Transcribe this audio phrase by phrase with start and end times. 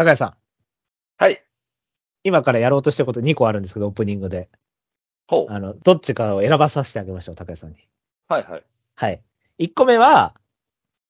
[0.00, 0.34] 高谷さん、
[1.18, 1.44] はい。
[2.24, 4.48] 今からやろうとしてること2個あるんですけど、オープニングで。
[5.26, 5.52] ほう。
[5.52, 7.76] あの、どっちかを選ばさせてあげましょう、高谷さんに。
[8.26, 8.64] はいはい。
[8.96, 9.22] はい。
[9.58, 10.34] 1個目は、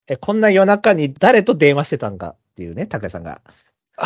[0.07, 3.41] え、こんな夜中に誰と電話してたんかっていうね、高谷さんが。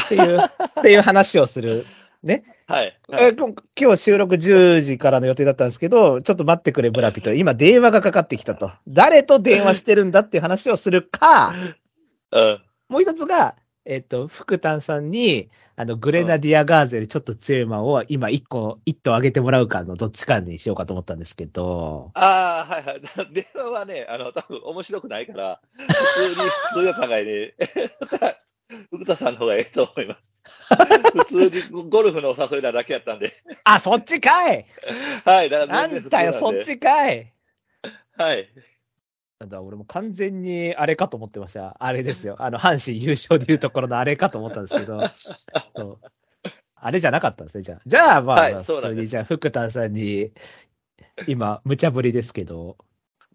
[0.05, 0.37] っていう、
[0.79, 1.87] っていう話をする。
[2.21, 2.43] ね。
[2.67, 2.95] はい。
[3.13, 7.33] えこ今日収録10時からの予定だったんですけど、ちょっと待ってくれ、ブラピと。
[7.33, 8.71] 今電話がかかってきたと。
[8.87, 11.55] 誰と電話してるんだっていう話をするか、
[12.31, 12.61] うん。
[12.89, 23.01] もう一つが、えっ、と、福丹さんに、あの、グレナディアガーゼよりちょっと強い馬を今一個、一頭上げてもらうかのどっちかにしようかと思ったんですけど、ああ、はいはい。
[23.31, 27.55] 電話はね、あの、多分面白くないから、普通に、普通の考えで、
[28.89, 30.35] 福田さんの方がええと思います。
[31.13, 33.31] 普通にゴルフのお誘いなだけやったんで。
[33.65, 34.65] あ、そっちかい
[35.25, 35.49] はい。
[35.49, 36.63] だからなんだよ、そっ。
[36.63, 37.31] ちかい
[38.17, 38.49] はい。
[39.39, 41.75] なんだ、俺も完全にあれかと思ってました。
[41.79, 42.37] あれですよ。
[42.39, 45.01] あの、阪神優勝でいうところのあれかと思ったんですけど、
[45.75, 45.99] そう
[46.75, 47.81] あれじゃなかったんですね、じゃあ。
[47.85, 50.31] じゃあ、まあ、はいまあそうなんです普通に、じゃあ、福田さんに、
[51.27, 52.77] 今、無茶ぶりですけど、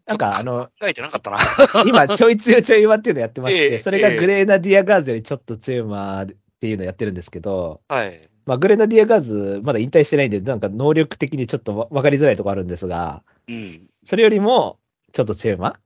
[0.06, 1.38] なんか、あの、考えてなかったな。
[1.84, 6.26] 今、ちょい強いちょい馬っていうのやってまして、ええそれがグレーナディアガーズよりちょっと強い馬っ
[6.60, 8.28] ていうのやってるんですけど、はい。
[8.46, 13.86] まあ、グレーナディアガーズ、まだ引退してないんで、なんか能力的にちょっとわわかりづらいとこあるんですが、うん。
[14.04, 14.78] それよりも、
[15.12, 15.78] ちょっと強い馬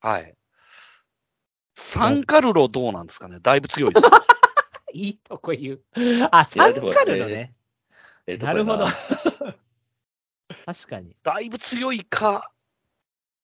[0.00, 0.34] はい。
[1.74, 3.38] サンカルロどうなんですかね？
[3.40, 3.92] だいぶ強い。
[4.92, 5.82] いいとこ言う。
[6.30, 7.54] あ、サンカルのね。
[8.26, 8.90] ええとこなるほどや。
[10.66, 11.16] 確かに。
[11.22, 12.50] だいぶ強いか、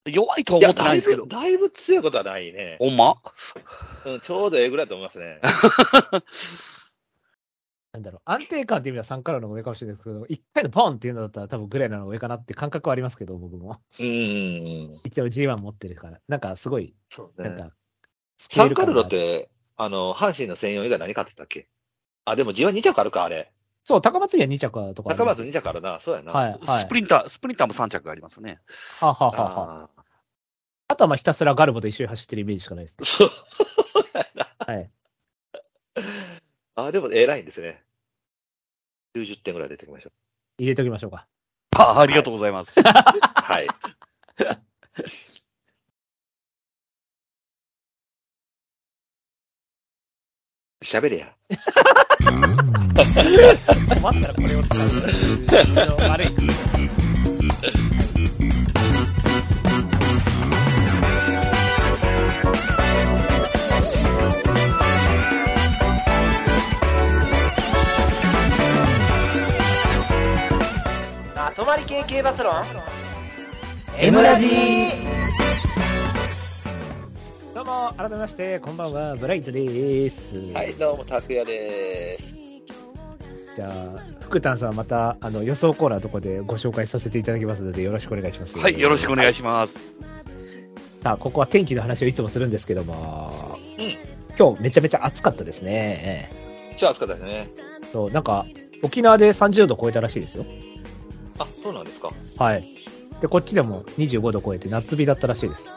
[0.05, 1.27] 弱いと思ってないんですけど。
[1.27, 2.77] だいぶ、だいぶ強いことはないね。
[2.79, 3.17] ほんま？
[4.05, 5.41] うん、ちょうどええぐらいだと思いますね。
[7.97, 13.81] なんだろう、安定感っていう意味ではサンカルの上かもしれないですけど、一回のポンっていうのだったら多分グレーナの上かなって感覚はありますけど、僕も。
[13.99, 14.07] うん。
[15.03, 16.21] 一応 G1 持ってるから。
[16.29, 17.49] なんかすごい、そうね。
[17.49, 17.75] なんか、
[18.37, 19.49] スケール感サンカルロって、
[19.79, 21.69] あの、阪神の専用以外何買ってたっけ？
[22.27, 23.51] あ、でも G1 2着あるか、あれ。
[23.83, 25.15] そう、高松には2着とか。
[25.15, 25.99] 高松2着あるな。
[26.01, 26.33] そうやな。
[26.33, 26.81] はい、はい。
[26.83, 28.61] スプリンター、スプリンターも3着ありますね。
[29.01, 30.03] はあはあはあはああ
[30.89, 33.05] あとはまあひたすらガルボと一緒に走ってるイメージしかないですー。
[33.05, 33.31] そう。
[34.59, 34.91] はい。
[36.77, 37.83] あ、でも偉いんですね。
[39.17, 40.11] 90点ぐらい出てきました。
[40.59, 41.27] 入れておきましょうか。
[41.79, 42.75] あありがとうございます。
[42.83, 43.67] はい。
[50.85, 51.35] 喋れや。
[54.01, 54.77] 困ったらこれを 使
[55.85, 55.97] う。
[56.09, 56.29] 悪い
[71.67, 72.65] まり系系バスロン
[73.99, 74.47] M ラジ
[77.53, 80.39] どうも、改めまして、こんばんは、ブライトです。
[80.53, 82.37] はい、どうも、拓也です。
[83.57, 88.57] じゃあ、福丹さんまた、あの、予想コーナーのとこでご紹介させていただきますので、よろしくお願いします。
[88.61, 89.97] はい、よろしくお願いします。
[91.03, 93.97] さあ、ここは天気の話をいつもするんですけども、うん
[94.39, 96.31] 今日めちゃめちゃ暑かったですね。
[96.73, 97.49] 今日は暑かったですね。
[97.91, 98.47] そう、なんか、
[98.83, 100.45] 沖縄で30度超えたらしいですよ。
[101.39, 102.11] あ、そうなんですか。
[102.39, 102.69] はい。
[103.21, 105.75] で、こっちでも25度超えて夏日だったらしいです。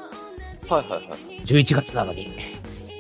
[0.68, 1.42] はいはいはい。
[1.46, 2.34] 11月なのに。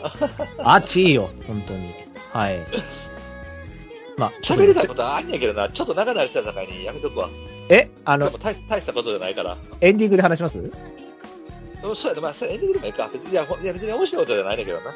[0.64, 1.94] 暑いよ、本当に。
[2.31, 2.59] はい。
[4.18, 7.30] まあ、喋りたいことはあんねんけどな、ちょっと長なりしたさかいにやめとくわ。
[7.69, 9.58] えあの大大したことじゃないから。
[9.81, 10.59] エンディングで話します？
[10.59, 13.09] うんそうやね、まあ、エンディングでもいいか。
[13.31, 14.94] いや別に面白いことじゃないんだけどな。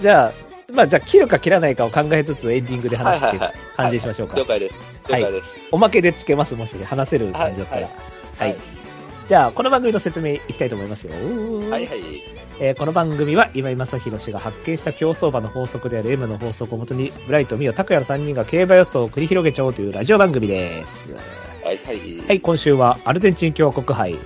[0.00, 0.32] じゃあ、
[0.72, 3.42] まあ、じゃあ、切るか切らないかを考えつつエンディングで話すっていう
[3.74, 4.36] 感じにしましょうか。
[4.36, 4.74] 了解です。
[5.10, 5.48] はい了解です。
[5.72, 7.82] おまけでつけます、もし話せる感じだったら。
[7.86, 7.88] は
[8.38, 8.54] はいい。
[9.26, 11.12] じゃあ、この番組の説明いきたいと思いますよ。
[11.70, 12.00] はいはい。
[12.60, 21.12] えーこの番組は今井正弘氏が発見した競走馬の法則である M の法則をもとにブライト、ミオ、拓也の3人が競馬予想を繰り広げちゃおうというラジオ番組です。
[21.64, 22.26] はいはい。
[22.26, 24.18] はい、今週はアルゼンチン共和国杯。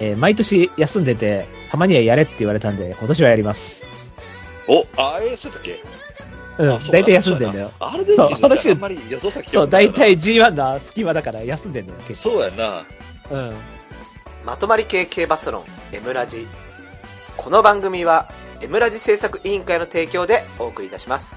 [0.00, 3.99] えー毎年休んでて、たまにはやれって言われたんで、今年はやります。
[4.72, 5.82] お、あ、えー、そうだっけ？
[6.58, 7.70] うんあ、そう大体休んでんだよ。
[7.80, 12.84] アルゼンチンのそうさあんまり予想先そう、大体 G1 の隙間だから休んでんだよ、結そうやな。
[13.28, 13.34] 構。
[13.34, 13.56] うん。
[14.44, 16.46] まとまり系系バスロン M ラジ
[17.36, 18.26] この番組は
[18.62, 21.36] M ラジ制作委員会の提供でお送りいたします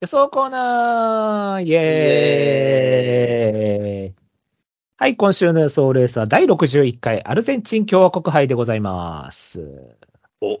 [0.00, 4.14] 予想コーナーイエーイ
[4.96, 9.96] はい、今週の予想レースは第61回アルゼンチン共和国杯でございます。
[10.40, 10.60] お、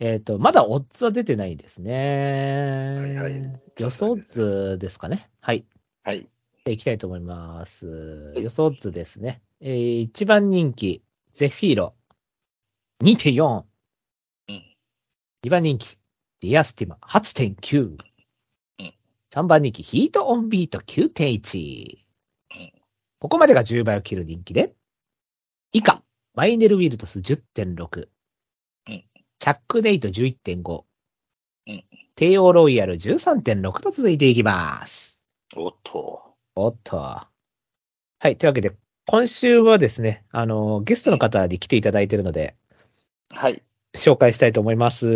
[0.00, 2.98] えっ、と、まだオッズは出てないですね。
[3.00, 5.28] はいはい予想オッズですかね。
[5.40, 5.66] はい。
[6.04, 6.26] はい。
[6.64, 8.32] でいきたいと思います。
[8.38, 9.42] い予想オッズですね。
[9.60, 11.02] えー、一番人気、
[11.34, 11.94] ゼフィーロ、
[13.02, 13.73] 2.4。
[15.44, 15.98] うん二番人気、
[16.40, 17.96] ディアスティマ、8.9。
[18.78, 18.94] うん
[19.30, 21.98] 三番人気、ヒートオンビート、9.1。
[22.56, 22.72] うん
[23.18, 24.74] ここまでが10倍を切る人気で、
[25.72, 26.02] 以下、
[26.34, 28.08] マイネル・ウィルトス10.6。
[28.88, 29.04] うん
[29.38, 30.84] チャックネイト11.5。
[31.66, 31.84] うん
[32.16, 35.20] テイオーロイヤル13.6と続いていきます。
[35.56, 36.36] おっと。
[36.54, 36.96] おっと。
[36.96, 37.28] は
[38.22, 38.38] い。
[38.38, 38.70] というわけで、
[39.06, 42.56] 今週はですね、あの、ゲストの方に来ていただいているので、
[43.30, 43.62] はい。
[43.94, 45.08] 紹介したいと思います。
[45.08, 45.10] う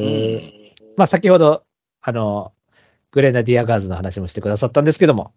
[0.00, 0.52] ん
[0.96, 1.64] まあ、先ほど、
[2.00, 2.52] あの、
[3.10, 5.32] グレナディアガーズの話もしてくださったんですけども、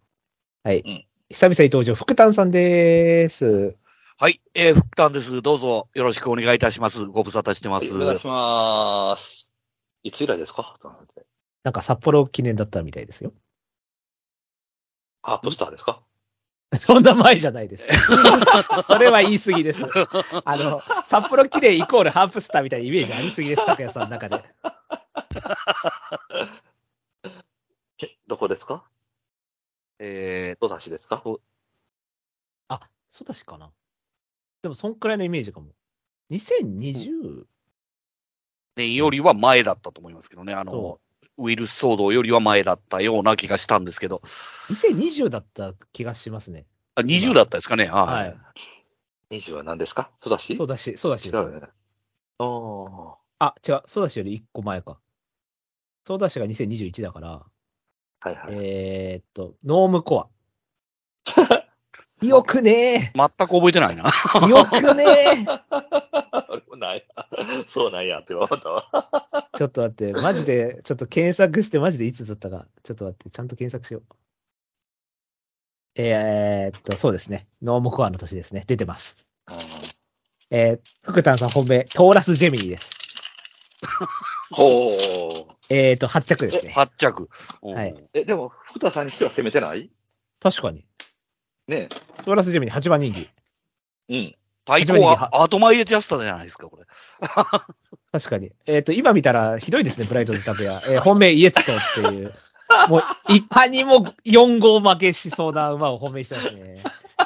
[0.63, 0.79] はい。
[0.79, 3.75] うん久々に登場、福丹さんです。
[4.19, 5.41] はい、えー、福丹です。
[5.41, 7.03] どうぞよろしくお願いいたします。
[7.05, 7.91] ご無沙汰してます。
[7.95, 9.51] お願いします。
[10.03, 10.77] いつ以来ですか？
[11.63, 13.33] なんか札幌記念だったみたいですよ。
[15.23, 16.03] ハープスターですか？
[16.79, 17.87] そんな前じゃないです。
[18.83, 19.83] それは言い過ぎです。
[20.45, 24.43] あの、札幌記念イコールハープスターみたいなイメージありすぎです、拓也さんの中で。
[28.03, 28.85] え、どこですか？
[29.99, 31.23] えどだしですか？
[32.67, 32.79] あ、
[33.09, 33.71] そうだしかな。
[34.61, 35.71] でも、そんくらいのイメージかも。
[36.31, 37.45] 2020?
[38.75, 40.53] 年よりは前だったと思いますけどね。
[40.53, 41.01] あのそ、
[41.37, 44.21] ウイルス騒動よりは前だったような気がしたんですけど。
[44.69, 46.65] 2020だった気がしますね。
[46.95, 47.87] あ20だったですかね。
[47.87, 48.37] ははい
[49.31, 49.37] い。。
[49.37, 50.11] 20は何ですか？
[50.19, 50.55] ソダシ？
[50.55, 51.37] そうだし、そうだしです。
[51.37, 51.45] あ
[53.39, 53.47] あ。
[53.47, 54.99] あ、違う、そうだしより1個前か。
[56.07, 57.45] そうだしが2021だから、
[58.21, 58.55] はいはい。
[58.55, 60.29] えー、っと、ノームコア。
[62.21, 64.05] よくね全く覚えてないな。
[64.45, 65.45] えよくねえ
[66.49, 67.27] 俺もないな。
[67.67, 69.49] そうなんやって思ったわ。
[69.55, 72.67] ちょっと待って、マジで、ちょっと検索して、マジでいつだったか。
[72.83, 74.03] ちょっと待って、ちゃんと検索しよう。
[75.95, 77.47] えー、っと、そうですね。
[77.61, 78.63] ノームコアの年ですね。
[78.67, 79.27] 出てます。
[80.51, 82.91] えー、福丹さん本命、トーラス・ジェミニです。
[84.51, 84.95] ほう。
[85.69, 86.71] えー、っと、8着ですね。
[86.71, 87.29] 発着。
[87.61, 89.89] うんはいえ、でも、福田さんにしては攻めてない？
[90.39, 90.85] 確かに。
[91.67, 91.87] ね
[92.23, 93.29] トーラス・ジェミニ8番人気。
[94.09, 94.35] うん。
[94.65, 96.85] 対抗はアートマイエジャスタじゃないですか、これ。
[98.11, 98.51] 確かに。
[98.65, 100.81] えっ、と、今見たらひどいですね、ブライトンタブヤ。
[100.87, 102.33] えー本命イエツトっていう。
[102.89, 103.03] もう、
[103.33, 106.77] いかにも4号負けしそうな馬を本命してますね。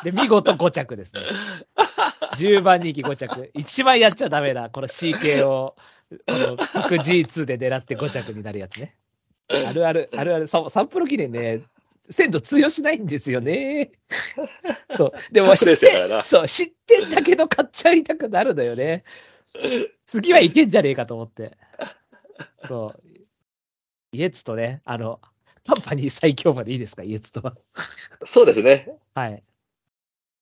[0.04, 1.22] で、見事5着ですね。
[2.36, 3.52] 10番人気5着。
[3.54, 5.76] 一番やっちゃダメな、この CK を、
[6.28, 8.96] この、各 G2 で狙って5着になるやつね。
[9.50, 11.62] あるある、あるある、ササンプル記念ね、
[12.10, 13.92] 鮮度通用しないんですよね。
[14.98, 15.12] そう。
[15.32, 15.90] でも知って
[16.24, 19.04] そう、知ってんだけど買っちゃいたくなるのよね。
[20.06, 21.58] 次はいけんじゃねえかと思って。
[22.64, 23.10] そう。
[24.12, 25.22] イエツとね、あの、
[25.66, 27.56] カンパニー最強馬でいいですか、イエツとは。
[28.26, 28.98] そうですね。
[29.14, 29.44] はい。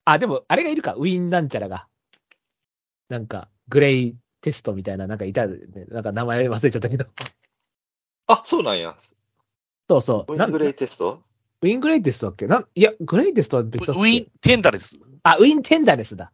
[0.06, 1.88] あ、でも、あれがいるか、ウィンなんちゃらが。
[3.10, 5.86] なんか、グレイテストみたいな、なんかいたよね。
[5.90, 7.06] なんか名前忘れちゃったけど。
[8.28, 8.96] あ、そうなんや。
[9.90, 10.34] そうそう。
[10.34, 11.27] ウィングレイテスト？
[11.62, 12.48] ウィングレイテストだっけ？
[12.48, 14.02] なんいや、グレイテストは別だっけ？
[14.02, 14.96] ウィン、テンダレス。
[15.24, 16.32] あ、ウィンテンダレスだ。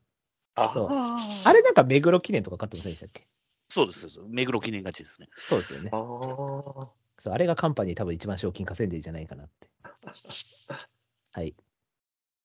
[0.56, 3.28] あそうああれなんか目黒記念とか勝ってませんでしたっけ？
[3.70, 4.00] そうです。
[4.02, 5.30] そうです目黒記念勝ちですね。
[5.36, 5.98] そうですよねあ。
[5.98, 6.88] ー。
[7.18, 9.70] そう、あれがカンパニー多分一番賞金稼いでるんじゃないかなって。
[11.34, 11.56] はい。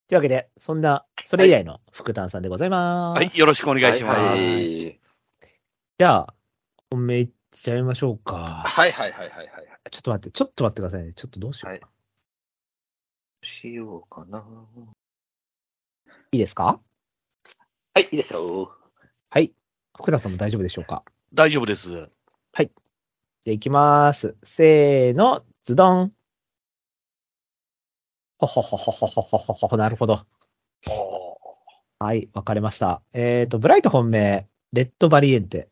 [0.09, 3.23] というわけで、そんな、それ以来の福丹さんでございます。
[3.23, 4.21] はい、よろしくお願いします。
[4.21, 5.01] はいはい
[5.99, 6.35] じゃあ、
[6.91, 8.37] 本命いっちゃいましょうか。
[8.65, 9.67] はいはいはいはいはい。
[9.91, 11.13] ちょっと待って、ちょっと待ってくださいね。
[11.13, 11.71] ちょっとどうしよう。
[11.73, 11.81] はいい、
[13.49, 14.45] しようかな。
[16.33, 16.81] いですか？
[17.95, 18.73] はい、いいですよ。
[19.31, 19.53] はい。
[19.97, 21.03] 福田さんも大丈夫でしょうか？
[21.33, 22.11] 大丈夫です。
[23.45, 24.37] じゃあ行きます。
[24.43, 26.13] せーの、ズドン。
[28.39, 30.27] ほほほほほほほほほほ、なるほど。
[32.01, 33.01] はい、わかりました。
[33.13, 35.69] えっ、と、ブライト本命、レッドバリエンテ。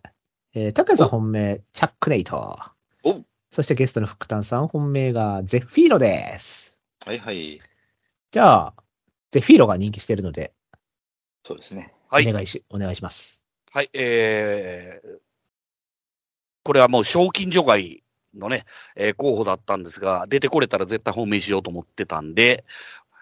[0.55, 2.59] えー、タカさん本命、チャックネイト。
[3.05, 6.76] おそしてゲストの福丹さん本命がゼフィーロです。
[7.07, 7.61] はいはい。
[8.33, 8.75] じゃあ、
[9.31, 10.53] ゼフィーロが人気してるので、
[11.45, 11.95] そうですね。
[12.09, 12.29] はい。
[12.29, 13.45] お願いし、お願いします。
[13.71, 15.19] はい、えー、
[16.65, 18.03] これはもう賞金除外
[18.35, 18.65] のね、
[18.97, 22.65] えー候補だったんですが、出てこれたら絶対本命しようと思ってたんで、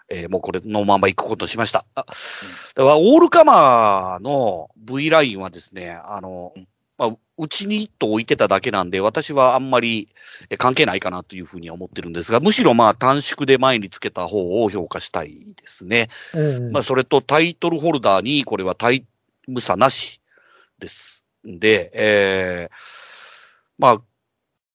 [0.09, 1.85] えーもうこれのまま行くことにしました。
[1.93, 6.55] あ、だからオールカマーの V ラインはですね、あの、
[6.97, 10.09] まあ、うちに一頭置いてただけなんで、私はあんまり
[10.49, 16.09] えー関係ないかなというふうには思ってるんですが、むしろまあ短縮で前につけた方を評価したいですね。
[16.33, 19.05] うんまあ、それとタイトルホルダーに、これはタイ
[19.47, 20.21] ム差なし
[20.79, 21.25] です。
[21.43, 22.75] で、えー
[23.77, 24.01] まあ、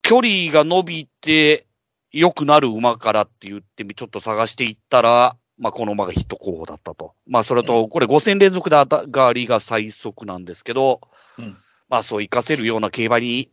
[0.02, 1.66] 距離が伸びて
[2.12, 7.14] 良くなる馬からって言ってみ、ちょっと探していったら、まあ、この馬がヒット候補だったと。
[7.26, 11.00] まあ、それと、これ5戦連続で当たがりが最速なんですけど、
[11.38, 11.56] うん
[11.90, 13.50] まあ、そう活かせるような競馬に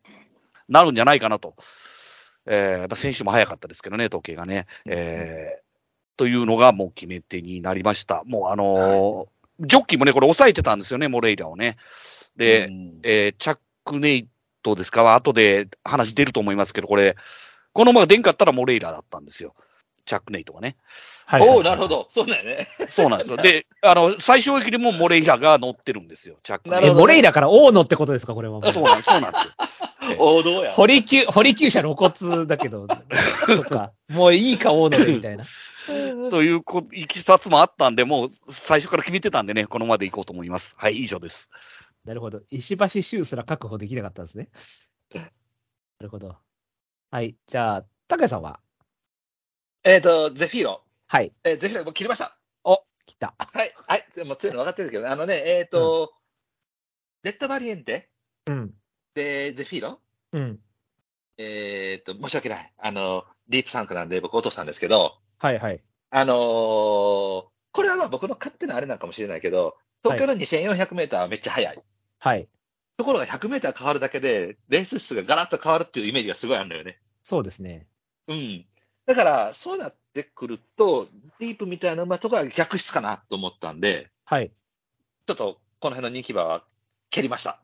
[0.69, 1.55] なるんじゃないかなと。
[2.45, 4.67] えー、まあ、選手も早かったですけどね、時計がね。
[4.85, 8.23] えー、というのがもう決め手になりました。
[8.25, 9.27] もうあのー
[9.59, 11.77] ジョッキーもね、これ抑えてたんですよね、モレイラをね。
[12.35, 14.27] で、うんえーチャックネイ
[14.61, 17.15] トですか、後で話出ると思いますけど、これ、
[17.73, 19.55] この馬が出んかったらモレイラだったんですよ。
[20.07, 20.77] チャックネイトがね。
[21.25, 21.87] はいおおなるほ。
[21.87, 22.07] ど。
[22.09, 22.67] そうだよね。
[22.89, 23.37] そうなんですよ。
[23.37, 28.71] で、あの、最小駅でもモレイラが乗ってるんですよ、チャックネイえ、なるほどモレイラから大野ってことですか、これはもうト。
[28.71, 30.15] そうなんそうなんですよ。
[30.17, 30.71] 王道や。
[30.71, 32.87] 堀級、堀級者露骨だけど、
[33.45, 33.91] そっか。
[34.09, 35.43] もういいか、大野で、みたいな。
[36.29, 40.75] というこ、いきさつもあったんで、もう最初から決めてたんでね、このままで行こうと思います。
[40.77, 41.49] はい、以上です。
[42.05, 42.41] なるほど。
[42.49, 44.49] 石橋修すら確保できなかったんですね。
[45.13, 46.37] なるほど。
[47.11, 47.35] はい。
[47.47, 48.59] じゃあ、高谷さんは？
[49.87, 50.81] えっと、ゼフィーロ。
[51.07, 51.31] はい。
[51.45, 52.37] えーゼフィーロ、もう切りました。
[52.65, 53.33] お、来た。
[53.37, 53.71] はい。
[53.87, 54.05] はい。
[54.13, 56.13] でも強いの分かってるんですけどね、あのね、えっと、
[57.23, 58.09] レッドバリエンテ
[58.47, 58.73] うん。
[59.13, 60.01] で、ゼフィーロ
[60.33, 60.59] うん。
[61.37, 62.73] えっと、申し訳ない。
[62.77, 65.81] あの、ディープサンクなんで僕落としたんですけど、はいはい。
[66.09, 71.83] あのーこれはまあ僕の勝手なあれなんかもしれないけど、東京の2400メーターはめっちゃ速い。
[72.19, 72.49] はい。
[72.97, 76.99] ところが100メーター変わるだけで、レース数がガラッと変わるっていうイメージがすごいあるんだよね。
[77.23, 77.87] そうですね。
[78.27, 78.65] うん。
[79.07, 81.07] だから、そうなってくると、
[81.39, 84.51] ディープみたいな馬とか逆質かなと思ったんで、はい。
[85.25, 86.63] ちょっとこの辺の人気馬は
[87.09, 87.61] 蹴りました。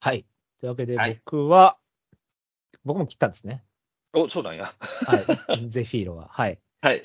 [0.00, 0.26] はい。
[0.58, 1.78] というわけで、はい僕は、
[2.84, 3.62] 僕も切ったんですね。
[4.12, 4.74] お、そうなんや。
[5.06, 5.16] は
[5.56, 5.68] い。
[5.68, 6.28] ゼフィーロは。
[6.32, 6.58] はい。
[6.80, 7.02] はい。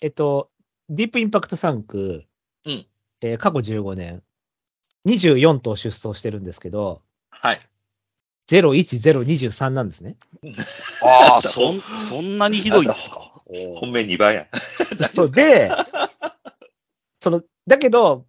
[0.00, 0.50] えっと、
[0.88, 2.24] ディープインパクト3区、
[2.64, 2.86] うん
[3.20, 4.24] えー過去15年、
[5.06, 7.60] 24頭出走してるんですけど、はい。
[8.48, 10.16] 01023なんですね。
[11.02, 13.32] ああ、そん、そんなにひどいんですか？
[13.76, 14.46] 本命2番や。
[15.08, 15.70] そうで、
[17.20, 18.26] その、だけど、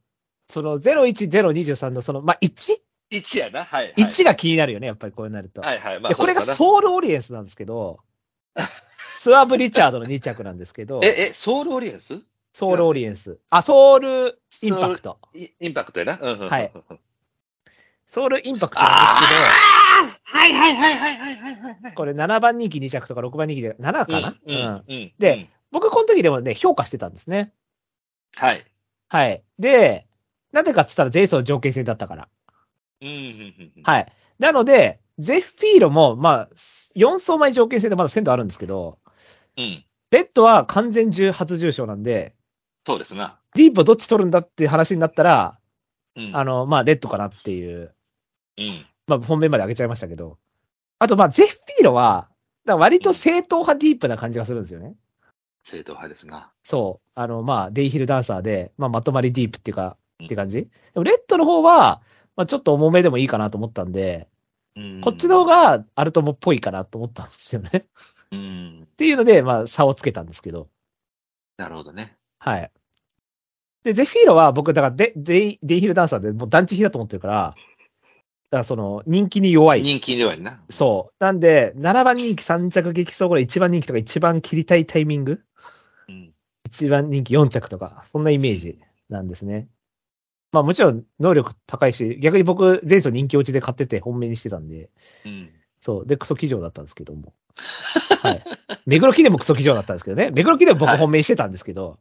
[0.48, 2.78] その01023のその、まあ、1?1
[3.12, 3.64] 1やな。
[3.64, 4.24] はい、はい。
[4.24, 5.62] が気になるよね、やっぱりこうなると。
[5.62, 6.00] はいはい。
[6.00, 8.00] まあ、で、これがソウルオリエンスなんですけど、
[9.16, 12.20] スワブ・リチャードの2着なんですけどえ、え、ソウルオリエンス？
[12.54, 13.40] ソウルオリエンス。
[13.50, 15.20] あ、ソウルインパクト。
[15.34, 16.20] イインパクトやな。
[16.20, 16.72] うんはい。
[18.08, 27.52] ソウルインパクトあなんですあはいはいはいはいはいはいはいけど、これ7番人気2着とか6番人気で、7かな、うんうんうんでうん僕この時でもね、評価してたんですね。
[28.36, 28.64] はい。
[29.10, 29.44] はい。
[29.60, 30.08] で、
[30.52, 32.30] なんでかっつったら、ゼイソン条件戦だったから。
[33.02, 34.14] うんはい。
[34.40, 36.50] なので、ゼフィーロも、まあ、
[36.96, 39.00] 4走前条件戦でまだ鮮度あるんですけど、
[39.58, 39.84] うん。
[40.12, 42.34] レッドは完全重初重賞なんで、
[42.86, 43.40] そうですな。
[43.56, 45.60] ディープをどっち取るんだっていう話になったら、
[46.16, 46.36] うん。
[46.36, 47.94] あの、まあ、レッドかなっていう、
[48.58, 48.86] うん。
[49.08, 50.38] まあ、本命まで上げちゃいましたけど、
[51.00, 52.30] あと、まあ、ゼフィーロは、
[52.66, 54.96] 割と正統派ディープな感じがするんですよね。
[55.64, 56.52] 正統派ですな。
[56.64, 57.10] そう。
[57.16, 60.64] あの、まあ、デイヒルダンサーで、まあ、まとまりディープっていうか、って感じ。
[60.64, 62.02] でも、レッドの方は、
[62.36, 64.28] まあ、ちょっと重めでもいいかなと思ったんで、
[64.76, 67.70] うんこっちの方がアルトモっぽいかなと思ったんですよね。
[67.74, 67.84] っ
[68.32, 68.88] うん。
[68.96, 70.68] ていうので、まあ、差をつけたんですけど。
[71.58, 72.16] なるほどね。
[72.38, 72.72] はい。
[73.84, 77.56] で、ゼフィーロは僕、だからデ、デイ、デイヒルダンサーでもう団地比だと思ってるから、
[78.50, 79.84] だからその、人気に弱い。
[79.84, 80.60] 人気ではいな。
[80.70, 81.24] そう。
[81.24, 85.42] なんで、7番人気3着激走ぐらい1番人気とか一番切りたいタイミング？
[86.08, 86.34] うん。
[86.68, 89.68] 1番人気4着とか、そんなイメージなんですね。
[90.54, 94.90] まあもちろん能力高いし、逆に僕前走人気落ちで買ってて本命にしてたんで、
[95.26, 95.50] うん。
[95.80, 96.06] そう。
[96.08, 97.34] で、クソ騎乗だったんですけども。
[98.22, 98.44] はい。
[98.86, 100.32] 目黒記念もクソ騎乗だったんですけどね。
[100.32, 101.98] 目黒記念僕本命にしてたんですけど、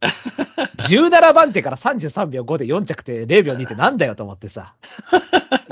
[0.88, 4.76] 17番手から33秒5で4着って0秒2ってなんだよと思ってさ。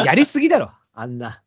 [0.04, 1.42] やりすぎだろ、あんな。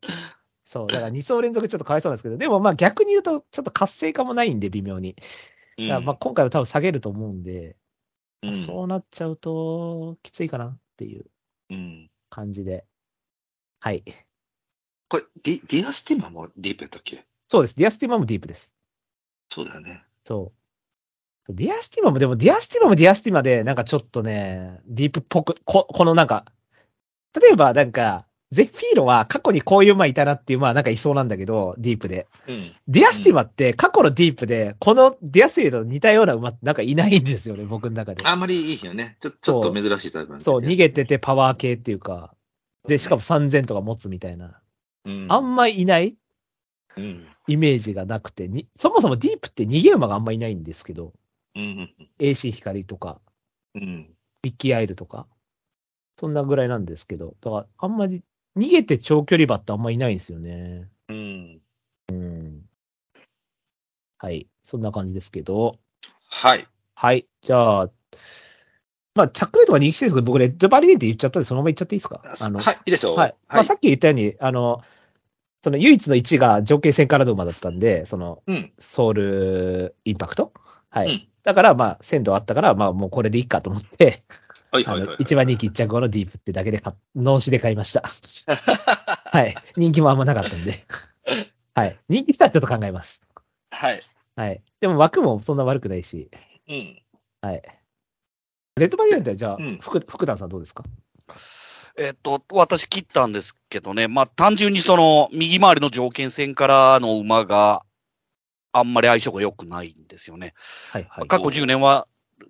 [0.66, 0.88] そう。
[0.88, 5.16] だから2走連続ちょっとかわいそうなんですけど、でもまあ逆に言うとちょっと活性化もないんで微妙に。
[5.78, 7.76] だからまあ今回は多分下げると思うんで、
[8.44, 11.26] うんそうなっちゃうときついかなっていう
[11.72, 12.10] うん。
[12.30, 12.86] 感じで。
[13.80, 14.04] はい。
[15.10, 17.26] これ、ディディアスティマもディープやったっけ？
[17.48, 17.76] そうです。
[17.76, 18.76] ディアスティマもディープです。
[19.50, 20.04] そうだよね。
[20.26, 20.52] そ
[21.50, 21.54] う。
[21.54, 26.44] ディアスティマも、でもディアスティマもディアスティマで、なんかちょっとね、ディープっぽく、こ、このなんか、
[27.42, 32.28] 例えばなんか、ゼフィーロは過去にこういう馬いたなっていう馬はなんかいそうなんだけど、ディープで。
[32.48, 32.74] うん。
[32.88, 38.26] ディアスティマって過去のディープで、このディアスティマと似たような馬ってなんかいないんですよね、僕の中で。
[38.26, 39.18] あんまりいいよね。
[39.22, 42.34] ちょちょっと珍しいタイプなんでそう、逃げててパワー系っていうか、
[42.88, 44.60] で、しかも3000とか持つみたいな。
[45.08, 45.28] うん。
[45.30, 46.16] あんまいない
[46.98, 47.28] うん。
[47.48, 51.14] イメージがなくて、に、そもそもディープって逃げ馬があんまいないんですけど、
[51.56, 51.90] うん。
[52.20, 53.22] AC 光とか、
[53.74, 54.10] うん。
[54.42, 55.28] ビッキーアイルとか、
[56.18, 58.22] そんなぐらいなんですけど、だからあんまり
[58.58, 60.90] 逃げて長距離馬ってあんまいないんですよね。
[61.10, 61.62] うん。
[62.12, 62.62] うん。
[64.18, 64.48] はい。
[64.64, 65.78] そんな感じですけど。
[66.30, 66.68] はい。
[66.96, 67.28] はい。
[67.42, 67.90] じゃあ、
[69.14, 72.22] まあ、チャックレートが人気してるんですけど、僕、レッドバリエンって言っちゃったんで、そのまま言っちゃっていいですか？
[72.40, 73.16] あの、はい、いいでしょう。
[73.18, 73.36] はい。
[73.48, 74.82] まあ、さっき言ったように、あの、
[75.68, 78.72] その唯一の1が条件戦からの馬だったんで、その、うん。
[78.80, 80.54] ソウルインパクト？
[80.90, 81.08] はい。
[81.08, 84.22] うんだから、まあ、鮮度あったから、まあ、もうこれでいいかと思って、
[84.72, 85.18] はい、はい、あのはい。
[85.20, 88.04] 一番人気1着後のディープってだけで買っ、ノンシで買いました。
[89.32, 89.56] はい。
[89.78, 90.86] 人気もあんまなかったんで。
[91.74, 91.98] はい。
[92.10, 93.22] 人気したらちょっと考えます。
[93.72, 94.02] はい。
[94.36, 94.62] はい。
[94.82, 96.30] でも枠もそんな悪くないし、
[96.68, 97.02] うん。
[97.42, 97.62] はい。
[98.78, 100.84] レッドバリエントはじゃあ、うん福福田さんどうですか？
[101.98, 107.84] えっと、私切ったんですけどね、まあ単純にその右回りの条件戦からの馬が
[108.72, 110.54] あんまり相性が良くないんですよね。
[110.92, 111.28] はいはい。
[111.28, 112.08] 過去10年は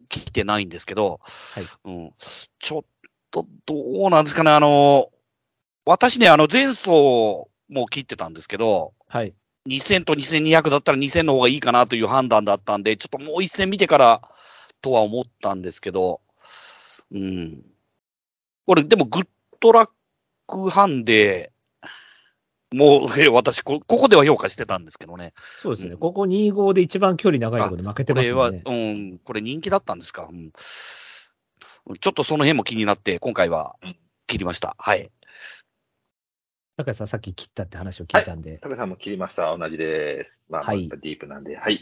[0.09, 1.21] 切ってないんですけど、
[1.55, 2.13] はいうん、
[2.59, 2.83] ちょっ
[3.31, 5.09] とどうなんですかね、あの、
[5.85, 6.89] 私ね、あの前走
[7.69, 9.33] も切ってたんですけど、はい。
[9.69, 14.21] 2000と2200だったら2000の方がいいかなという判断だったんで、ちょっともう一戦見てから
[14.81, 16.19] とは思ったんですけど、
[17.11, 17.63] うん。
[18.65, 19.27] これ、でもグッ
[19.59, 19.89] ドラッ
[20.47, 21.51] クハンデ、
[22.73, 25.33] もう、え私こ、ここでは評価してたんですけどね。
[25.57, 25.93] そうですね。
[25.93, 28.91] うんここ2-5で一番距離長いところで負けてこれは、ますもんね。
[29.11, 30.27] うん、これ人気だったんですか？
[30.29, 33.95] うん、ちょっとその辺も気になって、今回はうん
[34.27, 34.75] 切りました。
[34.77, 35.09] はい。
[36.75, 39.57] 高橋さんさっき切ったって話を聞いたんで、高さんも切りました。
[39.57, 40.41] 同じです。
[40.49, 41.55] まあ、はいやっぱディープなんで。
[41.55, 41.77] はい。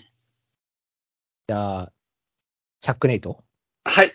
[1.47, 1.91] じゃあ、
[2.81, 3.43] チャックネイト
[3.83, 4.11] はい。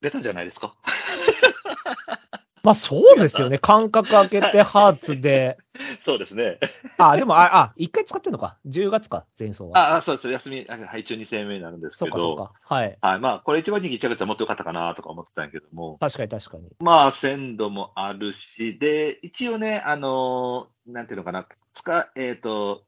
[0.00, 0.76] 出たんじゃないですか？
[2.62, 3.58] まあそうですよね。
[3.58, 5.58] 間隔空けてハーツで。
[6.04, 6.58] そうですね。
[6.98, 8.58] あ、でも、あ、あ、1回使ってんのか。
[8.66, 9.78] 10月か、前走は。
[9.78, 10.30] ああ、そうです。
[10.30, 12.18] 休み、あはい、中2戦目になるんですけど。
[12.18, 12.74] そうかそうか。
[12.74, 12.98] はい。
[13.00, 13.20] はい。
[13.20, 15.98] まあ、これ一番人気一着たらもっとよかったかなとか思ってたんやけども。
[16.00, 16.70] 確かに確かに。
[16.80, 22.84] まあ、鮮度もあるし、で、一応ね、あのーなんていうのかな、つか、えっ、と、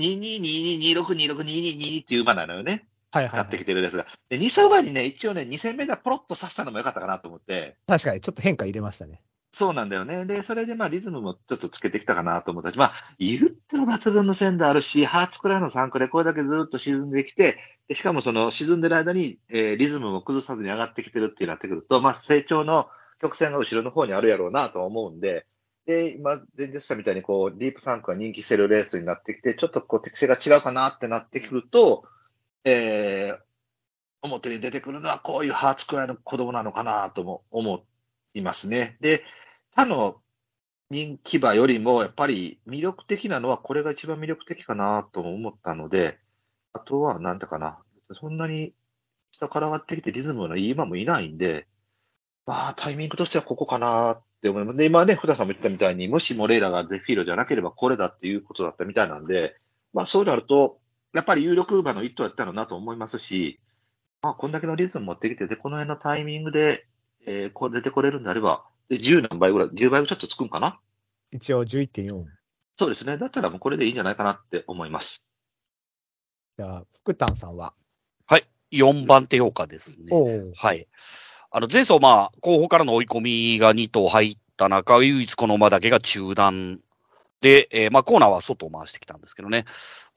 [0.00, 2.86] 222226262222っていう馬なのよね。
[3.10, 3.64] はいはい、使ってはい。
[3.64, 4.06] きてるですが。
[4.28, 7.78] で、2走馬にね、一応ね、2戦目でポロッと刺したのもよかったかなと思って。
[7.86, 9.22] 確かに、ちょっと変化入れましたね。
[9.52, 10.26] そうなんだよね。
[10.26, 22.88] で、それでまあリズムもちょっとつけてきたかなと思ったし、まあ、言っても抜群の線であるし、ハーツくらいの3区でこれだけずっと沈んできて、でしかもその沈んでる間に、えーリズムも崩さずに上がってきてるってなってくると、まあ成長の
[23.20, 25.46] 曲線が後ろの方にあるやろうなと思うんで、
[25.86, 32.04] で、今、前日したみたいにこう、ディープ3区が人気してるレースになってきて、ちょっとこう適性が違うかなってなってくると、
[32.64, 33.50] えー
[34.22, 37.84] 表に出てくるのはこういうハーツくらいの子供なのかなとも思
[38.34, 38.96] いますね。
[39.00, 39.24] で、
[39.74, 40.20] 他の
[40.90, 46.18] 人気馬よりも、やっぱり魅力的なのは、これが一番魅力的かなと思ったので、
[46.72, 47.78] あとは、なんだかな、
[48.12, 48.74] そんなに
[49.32, 51.66] 下から上がってきてリズムのいい馬もいないんで、
[52.46, 54.78] まあ、タイミングとしてはここかなって思います。
[54.78, 59.56] で、今ね、福田さんも言ったみたいに、もしモレイラがゼフィーロじゃなければこれだっていうことだったみたいなんで、
[59.92, 60.80] まあ、そうなると、
[61.12, 63.60] やっぱり有力馬の一頭やったのなと思いますし、
[64.22, 66.86] まあ、こんだけのリズム持ってきて、で、この辺のタイミングで、
[67.26, 70.78] えーこれ出てこれるんであれば、で、10何倍ぐらい、10倍ちょっとつくんかな？
[71.32, 72.24] 一応11.4。
[72.78, 73.18] そうですね。
[73.18, 75.24] だったらもうこれでいいんじゃないかなって思います。
[76.58, 77.74] じゃあ、福丹さんは？
[78.26, 78.44] はい。
[78.72, 80.10] 4番手評価ですね。
[80.56, 80.86] はい。
[81.50, 86.80] あの、前走、まあ、後方からの追い込みが2頭入った中、唯一この馬だけが中段
[87.40, 89.64] で、えーまあ、コーナーは外を回してきたんですけどね。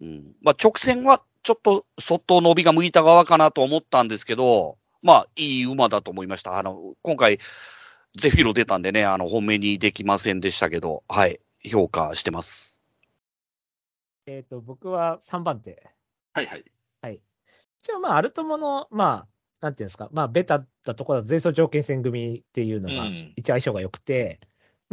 [0.01, 0.33] うん。
[0.41, 6.57] まあ、直線はちょっと外伸びが向いた側かなと思ったんですけど、まあ、いい馬だと思いました。
[6.57, 7.39] あの、今回、
[8.15, 11.39] ゼフィロ出たんでね、あの、本命にできませんでしたけど、はい。
[11.65, 12.81] 評価してます。
[14.25, 15.89] えっ、と、僕は3番手。
[16.33, 16.63] はいはい。
[17.83, 19.27] 一応、まあ、アルトモの、まあ、
[19.59, 24.39] なんていうんですか、まあ、ベタったところだと前走条件戦組っていうのがうん、一応相性が良くて、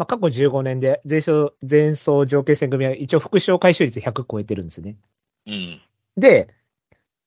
[0.00, 4.96] まあ、過去15年で前走、前走条件戦組は一応副賞回収率100超えてるんですね。
[5.46, 5.82] うん。
[6.16, 6.48] で、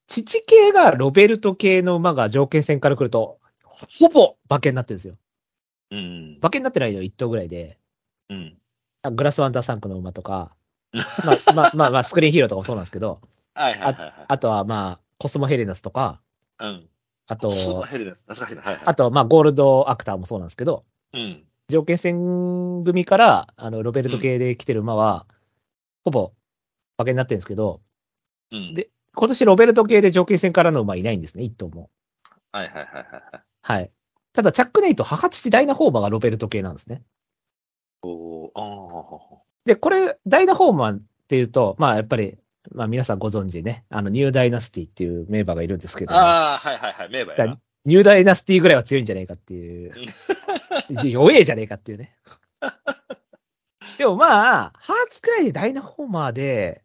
[0.07, 5.17] 父系がロベルト系の馬が条件戦から来ると、ほぼ馬券になってるんですよ。
[5.91, 6.37] うん。
[6.39, 7.77] 馬券になってないの1頭ぐらいで、
[8.29, 8.57] うん。
[9.03, 10.55] あグラスワンダーサンクの馬とか、
[10.93, 13.21] まあ、まあ、まあ、まあ、スクリーンヒーローとかもそうなんですけど、
[13.53, 14.13] はいはいはいはい。
[14.29, 16.21] あとはまあ、コスモヘレナスとか、
[16.59, 16.89] うん。
[17.27, 18.23] あと、スーパーヘルネス。
[18.27, 18.63] 懐かしいな。
[18.63, 18.83] はいはい。
[18.83, 21.43] あと、まあ、ゴールドアクターもそうなんですけど、うん。
[21.73, 25.25] 条件戦組から、あの、ロベルト系で来てる馬は、
[26.05, 26.33] ほぼ
[26.99, 27.81] 馬券になってるんですけど、
[28.51, 28.73] うん。
[28.75, 31.89] で今年ロベルト系で条件戦からの馬いないんですね、一頭も。
[32.51, 33.41] はいはいはいはい。
[33.61, 33.91] はい。
[34.33, 37.01] ただ、チャックネイト、母父ダイナホーマーがロベルト系なんですね。
[38.03, 42.37] おーあで、これ、ダイナホーマーっていうと、まあ、やっぱり、
[42.71, 46.53] まあ、皆さんご存知ね、あの、ニューダイナスティっていう名馬がいるんですけど、あ。
[46.53, 47.09] ああ、はいはいはい。
[47.09, 47.59] 名馬やな。
[47.85, 49.93] ニューダイナスティぐらいは強いんじゃないかっていう、
[51.03, 52.17] 弱えじゃねえかっていうね。
[53.97, 56.83] でもまあ、ハーツくらいでダイナフォーマーで、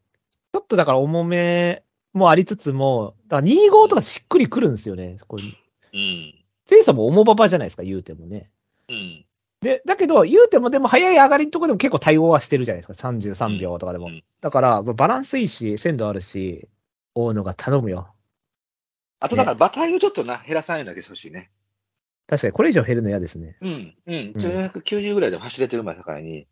[0.53, 5.16] ちょっとだから重めもありつつも、だから25とかしっくりくるんですよね。
[5.27, 6.35] これうん。
[6.68, 8.51] 前走も重馬場じゃないですか、言うてもね。
[8.88, 9.24] うん。
[9.61, 13.09] で、だけど、言うてもでも早い上がりのとこでも結構対応はしてるじゃないですか。
[13.09, 14.07] 33秒とかでも。
[14.07, 16.68] うんだから、まあバランスいいし、鮮度あるし、
[17.14, 18.14] 大野が頼むよ。
[19.18, 21.51] あとだから、馬体をちょっとな、減らさないようにだけしてほしいね。
[22.29, 23.57] 確かに、これ以上減るの嫌ですね。
[23.62, 23.97] うん。
[24.07, 24.14] うん。
[24.37, 26.47] 490ぐらいでも走れてる前だからに。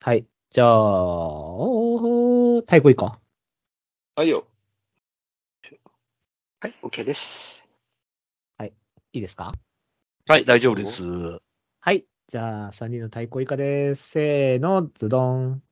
[0.00, 0.26] はい。
[0.50, 3.18] じゃあ、おー太鼓いいか？
[4.16, 4.46] はいよ。
[6.60, 7.66] はい、OK です。
[9.12, 9.54] いいですか？
[10.28, 11.02] はい、大丈夫です。
[11.80, 12.04] はい。
[12.26, 14.10] じゃあ、3人の太鼓以下です。
[14.10, 15.62] せーの、ズドン。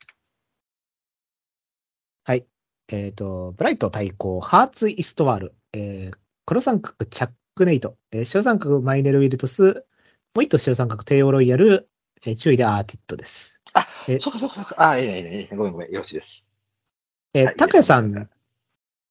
[2.25, 2.47] はい。
[2.89, 7.23] えっ、と、ブライト対抗、ハーツ・イストワール、えー、黒三角、チ
[7.57, 9.87] ク・ネイト、えー、白三角、マイネル・ウィルトス、
[10.35, 11.89] もう一頭白三角、テーオーロイヤル、
[12.25, 13.63] えー注意でアーティットです。
[13.73, 14.91] あ、えそっかそっかそっか。
[14.91, 15.49] あ、いいねいいねいいね。
[15.57, 15.91] ごめんごめん。
[15.91, 16.47] よろしいです。
[17.33, 18.29] えー、はいタクヤさん、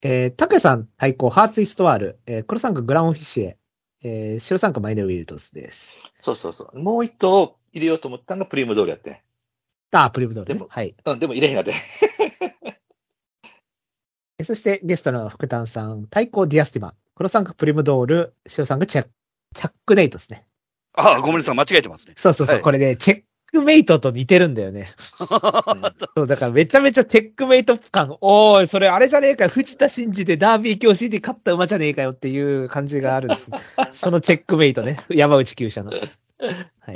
[0.03, 3.57] えー、タクヤさん対抗、ハーツ・イストワール、えー、黒三角、グランオフィシエ、
[4.03, 6.01] えー、白三角、マイネル・ウィルトスです。
[6.19, 6.79] そうそうそう。
[6.79, 9.23] もう一頭入れようと思ったのがプリュムドールやって。
[9.91, 10.65] あー、プリュムドール、でも。
[10.65, 10.95] ねはい。
[11.05, 11.73] うん、でも入れへんやで。
[14.37, 19.07] えそしてゲストの福丹さん、対抗ディアスティマ、黒三角プリュムドール、白三角チャ
[19.53, 20.45] チャックネイトですね。
[20.93, 22.13] あ、ごめんなさい、間違えてますね。
[22.17, 24.89] そうそうそう、はいこれね、チェックメイトと似てるんだよね。
[24.99, 25.37] そ
[26.17, 33.49] う、だからめちゃめちゃチェックメイト感、おーい、それあれじゃねえかよ、藤田真二でダービー教師で勝った馬じゃねえかよっていう感じがあるんです。
[33.91, 35.91] そのチェックメイトね、山内厩舎の。
[35.91, 36.01] はい。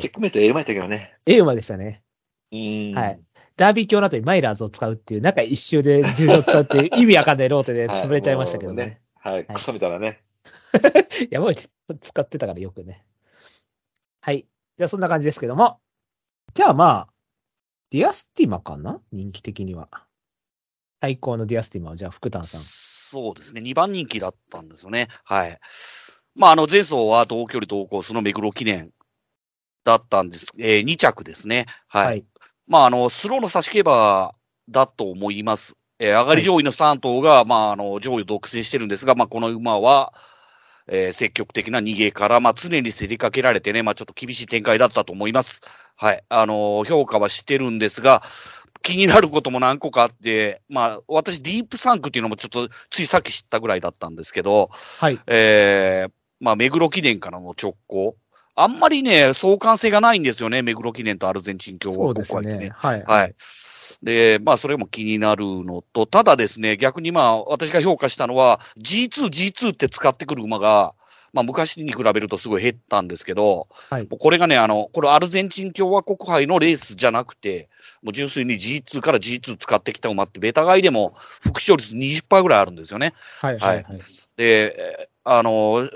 [0.02, 1.14] チェックメイトええ馬やったけどね。
[1.26, 2.04] ええ馬でしたね。
[2.52, 2.94] うん。
[2.94, 3.20] はい。
[3.56, 9.02] ダービー教の後にマイラーズを使うっていう、中一周で重量使うっていう意味わかんないローテではい潰れちゃいましたけどね。
[9.32, 9.56] もうねはい。
[9.56, 10.24] クソみたいなね。
[11.32, 11.70] 山内
[12.02, 13.06] 使ってたからよくね。
[14.22, 14.48] はい。
[14.78, 15.80] じゃあそんな感じですけども。
[16.54, 17.14] じゃあまあ、
[17.92, 19.02] ディアスティマかな？
[19.12, 19.90] 人気的には。
[21.02, 22.62] 最高のディアスティマは、じゃあ福丹さん。
[22.62, 25.08] そうですね、2番人気だったんですよね。
[25.24, 25.60] はい。
[26.36, 28.92] まあ、あの、前走は同距離同コースの目黒記念
[29.84, 30.48] だったんです。
[30.60, 31.66] えー、2着ですね。
[31.88, 32.06] はい。
[32.06, 32.26] はい。
[32.68, 34.36] まあ、あの、スローの差し競馬
[34.70, 35.76] だと思います。
[36.00, 40.14] えー上がり上位の3頭が、まあ、あの、上位を独占してるんですが、まあ、この馬は、
[40.88, 45.62] えー積極的な逃げから、まあ、常に競りかけられてね、まあ、ちょっと厳しい展開だったと思います。
[45.96, 46.24] はい。
[46.30, 48.24] あの、評価はしてるんですが、
[48.82, 55.20] 気になることも何個かあって、まあ、私、ディープサンクっていうのもちょっと、ついさっき知ったぐらいだったんですけど、はい。
[55.28, 58.16] えー、まあ、目黒記念からの直行。
[58.56, 62.72] あんまりね、相関性がないんですよね、目黒記念とアルゼンチン共和そうです国はね。
[62.74, 63.04] はい。
[63.04, 63.36] はい。
[64.04, 70.94] で、まあ、それも気になるのと、ただですね、逆にまあ、私が評価したのは、G2、G2 って使ってくる馬が、
[71.34, 77.70] まあ、昔に比べるとすごい減ったんですけど、はいこれがね、あの、これアルゼンチン共和国杯のレースじゃなくて、
[78.02, 83.14] もう純粋に G2 から G2 使ってきた馬って、ベタ買いでも副勝率20%ぐらいあるんですよね。
[83.42, 83.60] はい。
[83.60, 83.84] はい。
[83.84, 84.00] はい。
[84.38, 85.88] で、えーあの、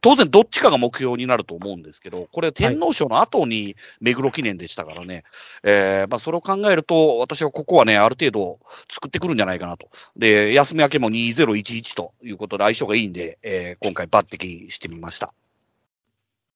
[0.00, 5.24] 当然どっちかが目標になると思うんですけど、これ天皇賞の後に目黒記念でしたからね、
[5.62, 9.88] えーまあそれを考えると、私はここはね、ある程度作ってくるんじゃないかなと。
[10.16, 15.32] で、休み明けも2011ということで相性がいいんで、えー今回抜擢してみました。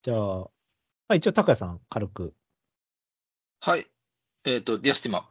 [0.03, 0.49] じゃあ、ま
[1.09, 2.35] あ一応、タクヤさん、軽く。
[3.61, 3.87] はい。
[4.44, 5.29] えっ、と、ディアスティマ。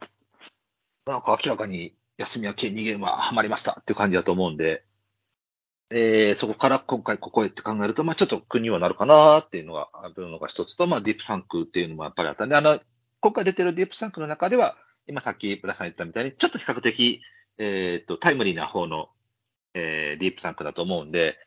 [1.06, 4.84] なんか明らかに休み明け逃げ馬ハマりましたっていう感じだと思うんで、
[5.90, 12.80] えー、そこから今回ここへって考えると、まあちょっと国にはなるかなっていうのがあるのが一つと、まあディープ産駒っていうのもやっぱりあったんで、あの、
[13.20, 17.22] 今回出てるディープサンクの中では、今さっきブラさん言ったみたいに、ちょっと比較的、
[17.58, 19.08] えっ、と、タイムリーな方の、
[19.74, 21.38] えー、ディープサンクだと思うんで、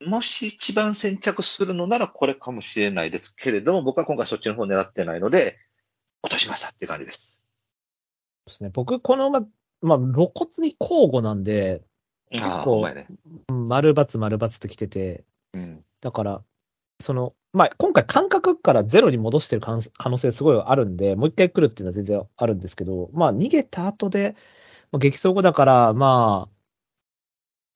[0.00, 5.58] もし一番先着するのならこれかもしれないですけれども、僕は今回そっちの方を狙ってないので、
[6.22, 7.40] 落としましたって感じです。
[8.46, 8.70] ですね。
[8.72, 9.40] 僕、この馬、
[9.80, 11.82] まあ、露骨に交互なんで、
[12.32, 12.80] 結構。
[13.48, 15.76] 丸×丸×と来てて、うん。
[16.00, 16.42] だだから、
[17.00, 24.34] その、まあ、今回感覚からゼロに戻してる可能可能性すごいあるんで、もう一回来るっていうのは全然あるんですけど、まあ、逃げた後で、
[24.90, 26.52] まあ、激走後だから、まあ、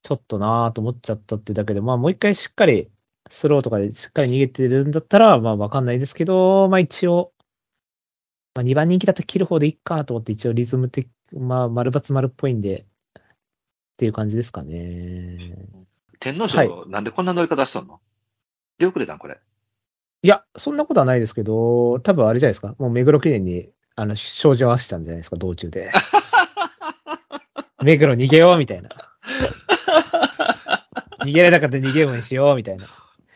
[0.03, 2.91] ちょっとなぁと思っちゃったっていうだけで、まあ、もう一回しっかり、
[3.29, 7.33] スローとかでしっかり逃げてるんだったら、まあ、わかんないですけど、まあ、一応、
[8.55, 12.87] まあ、2番人気だと切る方でいいかと思って、一応リズム的、まあ、丸×丸っぽいんで、
[13.97, 15.57] っていう感じですかね。
[16.21, 17.99] 天皇賞、はいなんでこんな乗り方しとんの？
[18.79, 19.39] 出遅れたんこれ。
[20.23, 22.75] いや、そんなことはないですけど、多分あれじゃないですか。
[22.79, 25.91] もう目黒記念に、あの、症状合わせたんじゃないですか、道中で。
[27.83, 28.91] 目黒逃げよう、みたいな。
[31.21, 32.87] 逃げれなかったら逃げ馬にしよう、みたいな。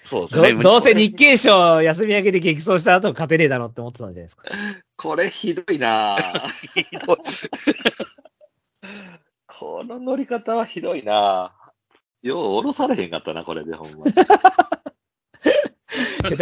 [0.04, 0.52] そうですね。
[0.54, 4.48] どどうせ日経賞休み明けで激走した後勝てねえだろって思ってたんじゃないですか。
[4.96, 7.16] これひどいなぁ ひどい
[9.60, 14.12] この乗り方はひどいなぁよう降ろされへんかったな、これで、ほんまに。
[14.14, 14.38] だか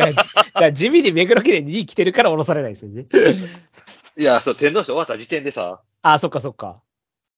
[0.06, 3.08] ら、だから地味に目黒記念に2位来てるから降ろされないですよね。
[4.16, 6.80] いや、そう、天皇賞終わった時点でさ、あ、そっかそっか。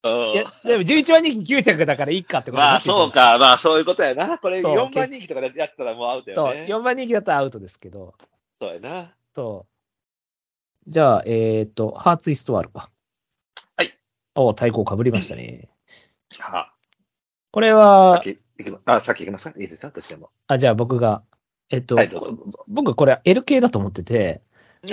[0.03, 3.11] うんいや、でも11番人気900だからいいかってことにまあ、そう。
[3.11, 4.38] か、まあ、そういうことやな。
[4.38, 6.66] これ、そう4番人気とかでやってたらもうアウトそう、やね。
[6.66, 8.14] 4番人気だったらアウトですけど。
[8.61, 9.14] そうやな。
[9.35, 10.90] そう。
[10.90, 12.90] じゃあ、えっ、と、ハーツイストワールか。
[13.77, 13.90] はい。
[14.35, 15.70] お太鼓被りましたね。
[16.38, 16.73] は
[17.53, 19.61] これは、先行きまあ、先行きますか？
[19.61, 19.90] いいですか？
[19.90, 20.31] どっちでも。
[20.47, 21.23] あ、じゃあ僕が、
[21.71, 22.64] えっと、はい、どうぞ。
[22.69, 24.43] 僕これ L 系だと思ってて、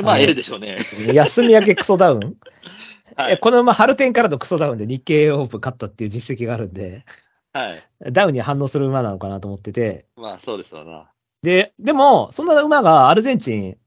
[0.04, 0.78] まあ、L でしょうね。
[1.14, 2.38] 休み明けクソダウン、
[3.16, 3.34] はい。
[3.34, 7.06] えこのまま春天からのクソダウンで日経オープン勝ったっていう実績があるんで、
[7.54, 8.12] はい。
[8.12, 11.10] ダウンに反応する馬なのかなと思ってて、まあ、そうですわな。
[11.44, 13.78] で、でも、そんな馬がアルゼンチン、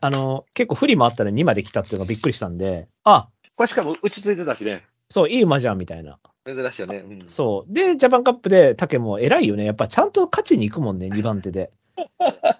[0.00, 4.84] あの、結構不利もあったら2まで来たっていうのがびっくりしたんで、あ、これしかも落ち着いてたしね。
[5.10, 6.18] そう、いい馬じゃん、みたいな。
[6.46, 6.98] 珍しいよね。
[6.98, 7.24] うん。
[7.28, 7.72] そう。
[7.72, 9.64] で、ジャパンカップで竹も偉いよね。
[9.64, 11.70] やっぱちゃんと勝ちに行くもんね、2番手で。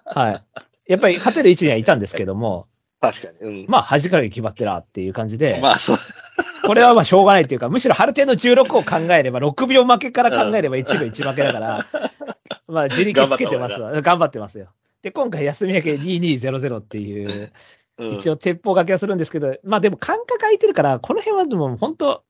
[0.05, 0.45] はい。
[0.87, 2.67] やっぱり勝てる位置にはいたんですけども、
[3.01, 3.39] 確かに。
[3.41, 3.67] うん。
[3.69, 5.97] まあ、端からに決まってらっていう感じで、まあ、そう。
[6.67, 11.87] これはまあしょうがないっていうか、むしろ春天の16を考えれば、6秒負けから考えれば1秒1負けだから、
[12.67, 14.01] まあ自力つけてますわ。
[14.01, 14.69] 頑張ってますよ。
[15.03, 17.29] で、今回休み明け2200っていう、
[17.99, 22.25] うん一応鉄砲掛けはするんですけど、まあでも間隔空いてるから、この辺はでも本当、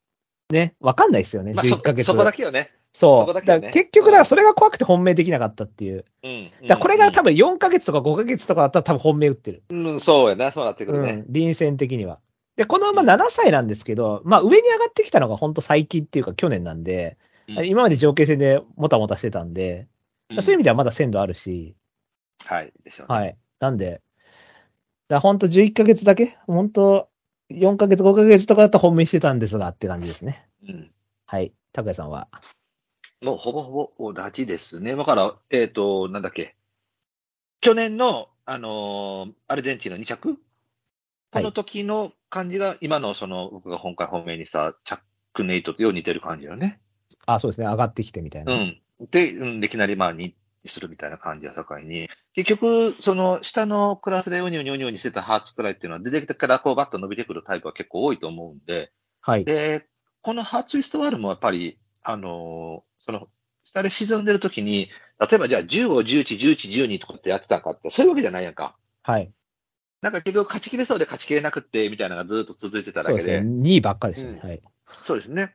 [0.50, 2.06] ね、わかんないですよね、まあ、11ヶ月。
[2.06, 2.70] そそこだけよね。
[2.92, 3.26] そう。
[3.26, 6.04] そね結局、だからそれが怖くて本命できなかったっていう。
[6.22, 6.50] うん。
[6.66, 9.62] だこれが多分4ヶ月とか5ヶ月とかだったら多分本命打ってる。
[9.68, 10.50] 分、うん、そうやな。
[10.50, 11.24] そうなってくるねうん。。
[11.28, 12.20] 臨戦的には。
[12.56, 19.86] で、このまま7歳なんですけど、まあ上に上がってきたのが本当最近っていうか去年なんで、うん今まで条件戦でもたもたしてたんで、
[20.30, 21.76] うんそういう意味ではまだ鮮度あるし、
[22.44, 22.72] はい。
[22.82, 23.18] でしょうね。
[23.18, 23.36] はい。
[23.60, 24.00] なんで、
[25.08, 27.08] だ本当11ヶ月だけ本当
[27.50, 30.48] 4ヶ月5ヶ月とかだったら本命してたんですがって感じですね。
[30.68, 30.90] うん。
[31.26, 31.52] はい。
[31.72, 32.28] 拓也さんは？
[33.22, 34.94] もうほぼほぼ同じですね。
[34.94, 36.56] だから、えっ、と、なんだっけ。
[37.60, 40.38] 去年の、あのーアルゼンチンの2着？
[41.32, 45.00] この時の感じが、今のその、僕が今回本命にさ、チャッ
[45.32, 46.80] クネイトとよう似てる感じよね。
[47.26, 47.66] あ、そうですね。
[47.66, 48.54] 上がってきてみたいな。
[48.54, 48.80] うん。
[49.10, 50.32] で、うん、いきなりまあ2
[50.68, 59.44] するみたいな感じは境に、結局、その下のクラスでウニュウニュウニュウにしてたハーツくらいっていうのは出てきてからこうバッと伸びてくるタイプは結構多いと思うんで、はい。
[59.44, 59.86] で、
[60.22, 63.28] このハーツイストワールもやっぱり、あのーその、
[63.64, 68.76] 下で沈んでる時に、例えばじゃあ15、11、11、12とかってやってたんかって、そういうわけじゃないやんか。
[69.02, 69.32] はい。
[70.02, 73.20] なんか結局勝ちきれそうで勝ちきれなくって、みたいなのがずっと続いてただけで。
[73.20, 73.50] そうですね。
[73.62, 74.40] 2位ばっかでしたね。
[74.42, 74.60] うんはい。
[74.84, 75.54] そうですね。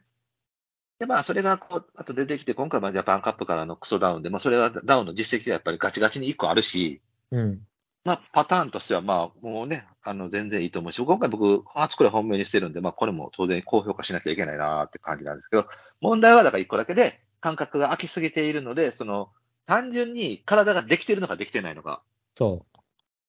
[1.01, 7.61] で、まあ、それがこう、あと出てきて、今回はジャパンカップからのクソダウンで、まあ、それはダウンの実績がやっぱりガチガチに1個あるし、うん。
[8.05, 15.65] まあ、パターンとしては、まあ、もうね、あの、全然いいと思うし、今回僕、初くらい本命にしてるんで、まあ、これも当然高評価しなきゃいけないなって感じなんですけど、
[16.01, 19.29] 問題はだから1個だけで、感覚が空きすぎているので、その、
[19.65, 22.03] 単純に体ができてるのかできてないのか、
[22.35, 22.63] そ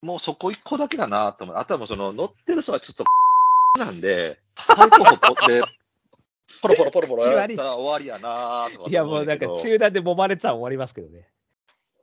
[0.03, 1.57] もうそこ1個だけだなと思う。
[1.57, 3.05] あとはもうその、乗ってる人はちょっと、
[3.79, 5.17] なんで、ハイポホ
[6.61, 8.91] ポロポロポロポロやったら終わりやなとかう。
[8.91, 11.29] いや、もうなんか中断で揉まれてたら終わりますけどね。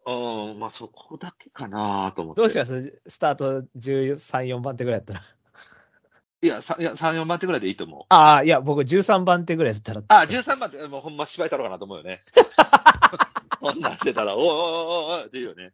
[0.06, 2.41] うん、まあそこだけかなと思って。
[2.41, 3.02] どうします？
[3.08, 5.21] スタート13、4番手ぐらいだったら。
[6.41, 8.06] いや、さいや3、4番手ぐらいでいいと思う。
[8.10, 10.02] ああ、いや、僕13番手ぐらいだったら。
[10.08, 12.21] あ、13番手、もうほんま芝居太郎かなと思うよね。
[13.60, 14.56] こんなんしてたら、おいおいおい
[15.15, 15.73] おいって言うよね。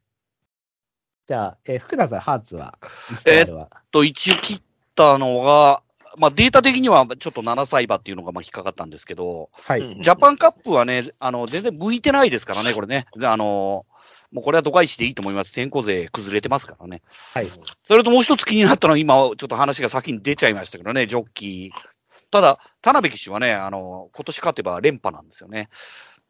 [1.27, 2.79] じゃあ、えー福田さん、ハーツは、
[3.13, 3.69] イスタールは。
[3.91, 4.61] と、一応切っ
[4.95, 5.83] たのが、
[6.17, 9.79] まあデータ的にはちょっと7歳馬っていうのがまあ引っかかったんですけど、はい。
[9.81, 13.05] うんジャパンカップはね、あの、全然向いてないですからね、これね。
[13.17, 13.85] であの、
[14.31, 15.51] もうこれは度外視でいいと思います。
[15.51, 17.01] 先行勢崩れてますからね。
[17.33, 17.47] はい。
[17.83, 21.95] それともう一つ気になったのは、今、ちょっと話が先に出ちゃいましたけどね、ジョッキー。
[22.31, 25.69] ただ、田辺騎手はね、あの、今年勝てば連覇なんですよね。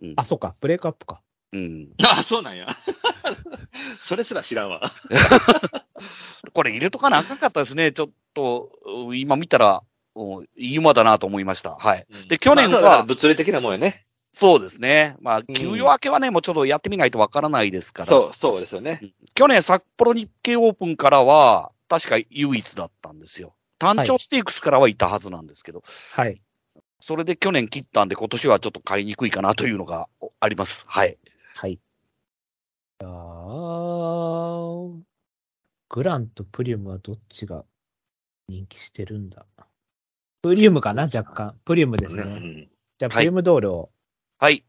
[0.02, 0.14] うん。
[0.18, 0.56] あ、そうか。
[0.60, 1.22] ブレイクアップか。
[1.52, 2.68] うん、 あ、そうなんや。
[4.00, 4.82] それすら知らんわ。
[6.54, 7.92] これ入れとかなあかんかったですね。
[7.92, 8.75] ちょっと、う
[9.14, 9.84] 今見たら、
[10.16, 11.76] うんいい馬だなと思いました。
[11.76, 12.08] はい。
[12.30, 14.06] で去年は物理的なもんやね。
[14.32, 15.16] そうですね。
[15.22, 18.10] まあ、ん休養明けはね、もうちょっとやってみないとわからないですから。
[18.10, 19.14] そう、そうですよね。
[19.34, 23.56] 去年札幌日経オープンからは、確か唯一だったんですよ。
[23.80, 25.84] 単調ステークスからはいたはずなんですけど、
[26.16, 26.42] はい。
[27.00, 30.10] それで去年切ったんで、今年はちょっと買いにくいかなというのが
[30.42, 30.84] あります。
[30.88, 31.18] はい。
[31.54, 31.80] はい。
[33.04, 35.00] あー
[35.90, 37.64] グランとプリウムはどっちが
[38.48, 39.46] 人気してるんだ
[40.42, 41.56] プリウムかな若干。
[41.66, 42.24] プリウムですね。
[42.24, 43.90] うんじゃあ、プリウムドールを。
[44.38, 44.64] はい。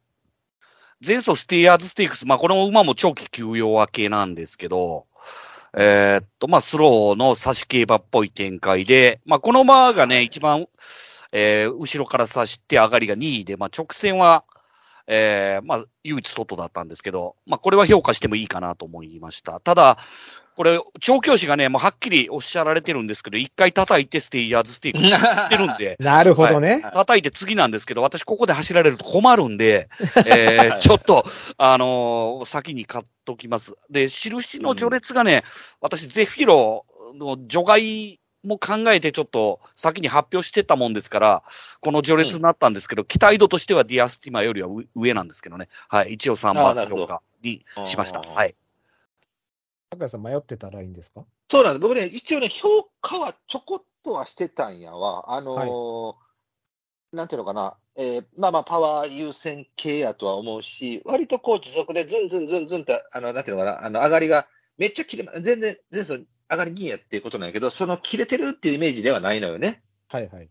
[1.06, 5.06] 前走ステイヤーズステークス、まあこの馬も長期休養明けなんですけど、
[5.76, 10.68] えーっと、まあ、スローの差し競馬っぽい展開で、まあ、この馬がね、一番、
[11.32, 14.44] えー後ろから差して上がりが2位で、まあ、直線は、
[15.06, 19.60] えーまあ、唯一トトだったんですけど、まあ、これは評価してもいいかなと思いました。
[19.60, 19.98] ただ、
[20.56, 26.80] これ、調教師がね、もうはっきりおっしゃられてるんですけど、一回叩いてステイヤーズステークスってるんで、なるほどね。
[26.82, 29.90] 叩いて次なんですけど、私ここで走られると困るんで、
[30.26, 31.26] えー ちょっと、
[31.58, 33.74] あのー先に買っときます。
[33.90, 35.44] で、印の序列がね、
[35.82, 41.42] 私、ゼフィロの除外も考えてちょっと先に発表してたもんですから、
[41.80, 45.68] この序列になったんですけど、期待度としてはディアスティマよりは上上なんですけどね。
[45.88, 46.14] はい。
[46.14, 48.20] 一応3あー番評価にしました。
[48.20, 48.54] はい。
[49.96, 51.24] 高橋さん迷ってたらいいんですか？
[51.50, 51.80] そうなんです。
[51.80, 52.68] 僕ね、一応ね、評
[53.00, 55.32] 価はちょこっとはしてたんやわ。
[55.34, 56.26] あのー
[57.12, 69.82] なんていうのかな、えーまあまあ、パワー優先系やとは思うし、割とこう持続でズンズンズンズンって、あの、なんていうのかな、あの、上がりがめっちゃ切れま、全然、全然上がり2やっていうことなんやけど、その切れてるっていうイメージではないのよね。
[70.08, 70.48] はいはい。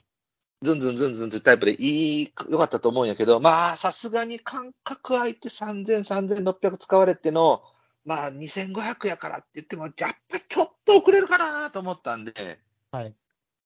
[0.64, 7.62] ズンズンズンズンっていうタイプでいい、良かったと思うんやけど、まあ、さすがに間隔空いて3000、3600使われての、
[8.06, 9.94] まあ、2500やからって言っても、やっ
[10.30, 12.60] ぱちょっと遅れるかなと思ったんで、
[12.92, 13.16] はい。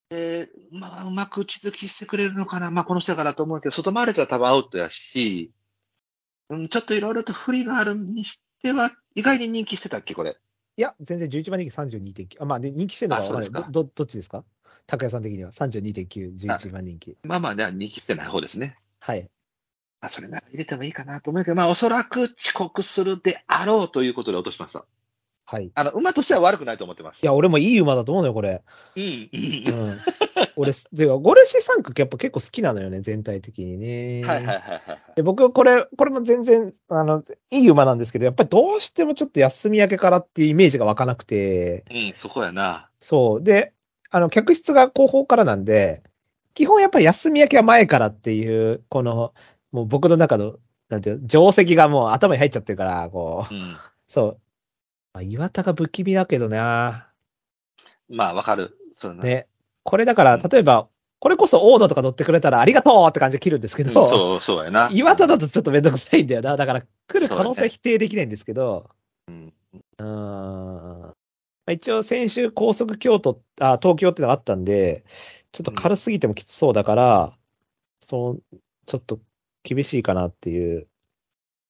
[0.09, 5.51] で、まあ、うまく打ち続きしてくれるのかな、まあ、この人やからと思うけど、外回れたら多分アウトやし、
[6.49, 10.35] うん、ちょっといろいろと不利があるにしては、意外に人気してたっけ、これ？
[10.77, 12.41] いや、全然11番人気32.9。
[12.41, 14.45] あ、まあ、で人気してるのはあそうですかど、どどっちですか？
[14.87, 17.17] 高谷さん的には32.9、11番人気。
[17.23, 18.77] まあまあね、人気してない方ですね。
[19.01, 19.29] はい。
[20.01, 24.85] まあ、それなら入れてもいいかなと思うけど、まあ、おそらく遅刻するであろうということで落としました。
[25.45, 25.65] はい。
[25.65, 27.25] いあの、馬としては悪くないと思ってます。
[27.25, 28.61] や、俺もいい馬だと思うのよ、これ。
[28.95, 29.97] うん、うんうん。
[30.55, 34.21] 俺、てか、ゴルシ3区やっぱ結構好きなのよね、全体的にね。
[34.23, 34.99] はいはいはいはい。
[35.15, 42.89] で、僕、これ、これも全然、あの、いい馬なんですけど、やっぱりどうしてもちょっと休み明けからっていうイメージが湧かなくて、うん、そこやな。
[42.99, 43.43] そう。
[43.43, 43.73] で、
[44.11, 46.03] あの、客室が後方からなんで、
[46.53, 49.33] 基本やっぱり休み明けは前からっていう、この、
[49.71, 50.55] もう僕の中の、
[50.89, 53.75] なんていうの、定石がもう頭に入っちゃってるから、こう、うん。
[54.07, 54.39] そう。
[55.13, 57.09] まあ、岩田が不気味だけどな。
[58.09, 58.77] まあ、わかる。
[58.93, 59.21] そうね。
[59.21, 59.47] ね。
[59.83, 60.87] これだから、例えば、
[61.19, 64.89] これこそオードとか乗ってくれたらありがとうって感じで切るんですけうんど、そう、そうやな。
[64.91, 66.55] 岩田だとちょっとめんどくさいんだよな。
[66.55, 68.89] だから、来る可能性否定できないんですけど、
[69.27, 69.53] うん。
[69.73, 71.01] うーん。
[71.01, 71.13] ま
[71.67, 75.03] あ一応、先週高速京都、あ、東京ってのがあったんで、
[75.51, 77.33] ちょっと軽すぎてもきつそうだから、
[77.99, 78.43] そう、
[78.85, 79.19] ちょっと
[79.63, 80.87] 厳しいかなっていう。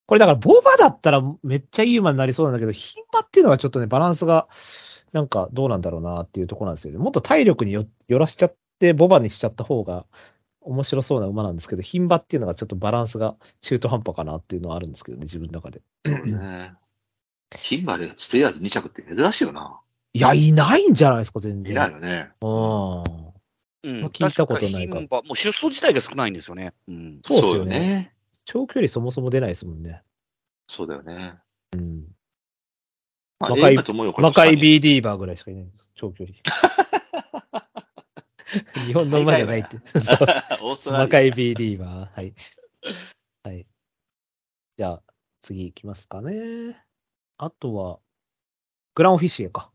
[0.05, 4.47] これだから、ボバだったらめっちゃいい馬になりそうなんだけど、牝馬っていうのはちょっとね、バランスが、
[5.11, 6.99] なんかどうなんだろうなっていうところなんですよね。
[6.99, 10.05] もっと体力によよらしちゃって、ボバにしちゃった方が
[10.61, 15.81] 面白そうな馬なんですけど、牝馬っていうのがちょっとバランスが中途半端かなっていうのはあるんですけどね、自分の中で。
[16.05, 16.73] そうね。
[17.51, 19.79] 牝馬でステイヤーズ2着って珍しいよな。
[20.13, 21.73] いや、いないんじゃないですか、全然。
[21.73, 22.31] いないよね。
[22.41, 23.28] うん。
[23.83, 26.73] うんまあ聞いたことないかもう出走自体が少ないんですよね。
[26.87, 27.21] うん。
[27.23, 28.13] そうですよね。。
[28.45, 30.01] 長距離そもそも出ないですもんね。
[30.67, 31.35] そうだよね。
[31.73, 32.07] うん。
[33.39, 35.67] まあ、若いええ馬と思うよこれ若い確かに B ディーバーぐらいしかいない。
[35.95, 36.37] 長距離。
[38.85, 39.77] 日本の馬じゃないって。
[39.99, 40.17] そう
[40.61, 41.03] オーストラリア。
[41.05, 42.15] 若い B ディーバー。
[42.15, 42.33] はい。
[43.43, 43.67] はい。
[44.77, 45.03] じゃあ、
[45.41, 46.83] 次行きますかね。
[47.37, 47.99] あとは、
[48.95, 49.71] グランオフィシエか。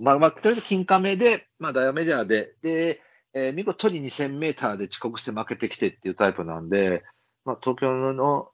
[0.00, 3.02] まあまあ、とりあえず金亀で、まあ、ダイヤメジャーで、で、
[3.34, 7.04] えー見事に2000メーターで遅刻して負けてきてっていうタイプなんで、
[7.44, 8.50] まあ、東京の、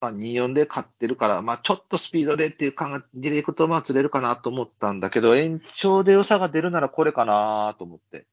[0.00, 8.26] まあ、24で勝ってるから、まあ、ちょっとスピードでっていう感じでいくと、まあ、釣れるかなと思ったんだけど、延長で良さが出るならこれかなと思って。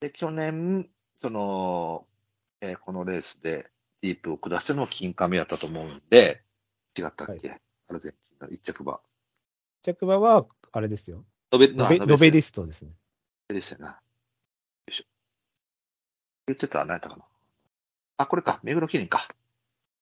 [0.00, 2.06] で、去年、その、
[2.60, 3.70] えーこのレースで
[4.02, 6.42] ディープを下したのも金亀やったと思うんで、
[6.96, 9.00] 違ったっけ、アルゼンチンの一着馬。
[9.82, 11.24] 着馬は、あれですよ。
[11.52, 12.90] ノベノベノベリスストですね。
[13.48, 13.88] ですよな。
[13.88, 13.94] よ
[14.88, 15.04] いしょ。
[16.46, 17.24] 言ってた何やったかな。
[18.18, 18.60] あ、これか。
[18.62, 19.26] 目黒記念か。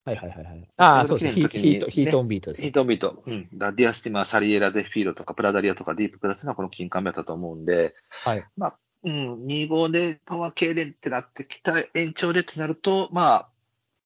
[0.05, 0.69] はいはいはいはい。
[0.77, 1.49] ああ、そうですね。
[1.49, 3.23] ヒート、ヒートオンビートですヒートオンビート。
[3.27, 3.49] うん。
[3.55, 8.47] だディアスティマー、サリエラ、ゼフィーロとか、プラダリアとか、ディープクラスのはこの金冠だったと思うんで、はい。
[8.57, 13.49] まあ、うん、25でパワー系でってなってきた延長でってなると、まあ、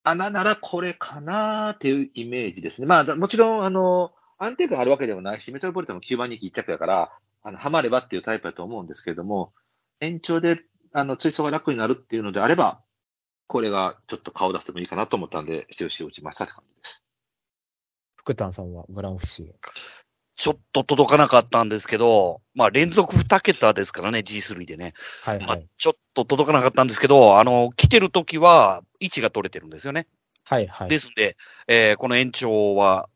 [0.03, 2.87] 穴ならこれかなっていうイメージですね。
[2.87, 7.11] まあ、だもちろん、あの、安定感あるわけでもないし、メトロポリタンも9番人気1着やから、
[7.43, 9.53] あの、ハマればっていうタイプだと思うんですけれども、
[9.99, 10.61] 延長で、
[10.93, 12.81] あの、追走が楽になるっていうのであれば、
[13.47, 17.05] これがちょっと顔出してもいいかなと思ったんで、印を打ちましたって感じです。
[18.15, 19.55] 福丹さんはグランオフィシエ。
[20.35, 24.93] ちょっと届かなかったんですけど、まあ連続2桁ですからね、G3 でね。
[25.25, 25.67] まあはいはい。
[25.77, 30.07] ちょっと届かなかったんですけど、あの、来てる時は位置が取れてるんですよね。
[30.45, 30.89] はいはい。
[30.89, 31.37] ですんで、
[31.67, 33.09] えーこの延長は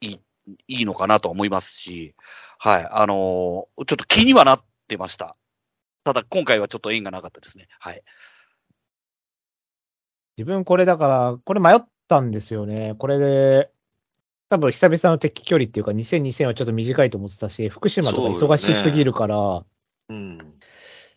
[0.00, 0.20] いい
[0.68, 2.14] いいのかなと思いますし、
[2.58, 5.36] はい、あのーちょっと気にはなってました。
[6.04, 7.68] ただ、今回はちょっと縁がなかったですね。
[7.78, 8.02] はい。
[10.36, 12.94] 自分これだから、これ迷ったんですよね。
[12.98, 13.70] これで、
[14.48, 19.64] 多分久々の敵距離っていうか、2000、2000はちょっと短いと思ってたし、福島とか忙しすぎるから、
[20.08, 20.38] うん。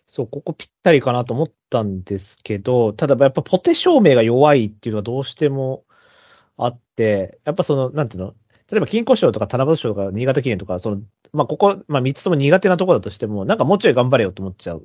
[0.05, 5.83] そう、ここぴったりかなと思ったんですけど、ただやっぱポテ照明が弱いっていうのはどうしても
[6.57, 8.35] あって、やっぱその、なんていうの
[8.71, 11.01] 例えば金庫賞とか七夕賞とか新潟記念とか、その、
[11.33, 14.83] まあ、ここ、まあ、三つとも苦手なところだとしても、なんかもうちょい頑張れよと思っちゃう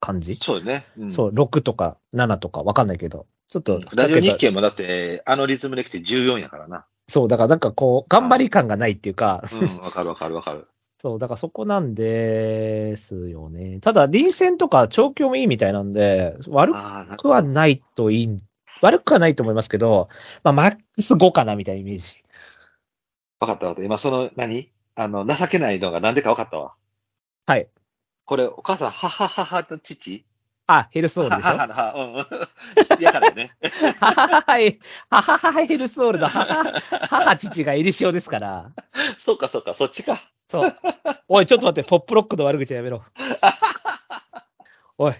[0.00, 0.36] 感じ？
[0.36, 0.86] そうね。
[0.98, 6.84] うんそう、6とか7とかわかんないけど、ちょっと、ラジオ日経もだって、あのリズムで来て14やからな。
[7.06, 10.66] そう、だからなんかこう、頑張り感がないっていうか、うん、わかるわかるわかる。
[10.98, 13.78] そう、だからそこなんですよね。
[13.80, 16.72] ただ、臨戦とか調教もいいみたいなんで、悪
[17.18, 18.42] くはないといい、
[18.80, 20.08] 悪くはないと思いますけど、
[20.42, 22.24] まあ、マックス5かなみたいなイメージ。
[23.40, 23.84] わかったわかった。
[23.84, 24.70] 今その、何？
[24.94, 26.74] あの、情けないのがなんでかわかったわ。
[27.46, 27.68] はい。
[28.24, 30.24] これ、お母さん、ははははの父？
[30.68, 31.48] あ、ヘルスオールでしょ？
[31.50, 32.98] はははは、うん。
[33.02, 33.52] やからよね。
[34.00, 34.80] ははははい。
[35.10, 38.72] はははヘルスオールの母、母父がエリシオですから。
[39.20, 40.20] そうかそうか、そっちか。
[40.48, 40.74] そう。
[41.28, 43.04] おい、ちょっと待って、ポップロックの悪口やめろ。
[44.98, 45.14] おい、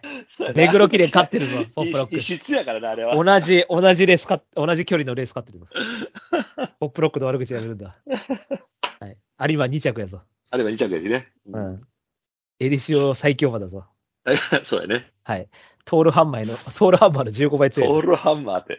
[0.54, 2.22] 目黒記念勝ってるぞ、 ポップロック異。
[2.22, 3.14] 質やからな、あれは。
[3.14, 5.66] 同じ、同じレースか、同じ距離のレース勝ってるぞ。
[6.80, 7.96] ポップロックの悪口やめるんだ。
[9.00, 9.18] はい。
[9.50, 10.22] 有馬2着やぞ。
[10.50, 11.32] あれは2着やしね。
[11.46, 11.60] う。
[11.60, 11.86] ん。
[12.58, 13.86] エリシオ最強馬だぞ。
[14.64, 15.12] そうやね。
[15.24, 15.48] はい。
[15.84, 17.88] トールハンマーの、トールハンマーの15倍強い。
[17.88, 18.78] トールハンマーって。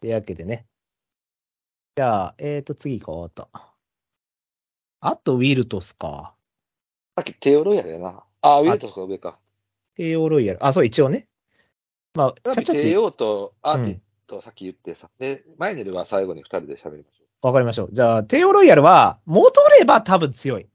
[0.00, 0.66] というわけでね。
[1.94, 3.50] じゃあ、えーと、次行こうと。
[5.00, 6.34] あと、ウィルトスか。
[7.16, 8.24] さっきテオロイヤルやな。
[8.42, 9.38] ああ、ウィルトスが上か？
[9.96, 10.64] 帝王ロイヤル。
[10.64, 11.28] あ、そう、一応ね。
[12.14, 12.72] まあ、ちゃちゃ
[13.08, 15.10] っとアーティとさっき言ってさ。
[15.18, 17.88] で、マイネルは最後に2人で喋りましょわかりましょう。
[17.92, 20.62] じゃあ、帝王ロイヤルは、戻れば多分強い。
[20.62, 20.68] う。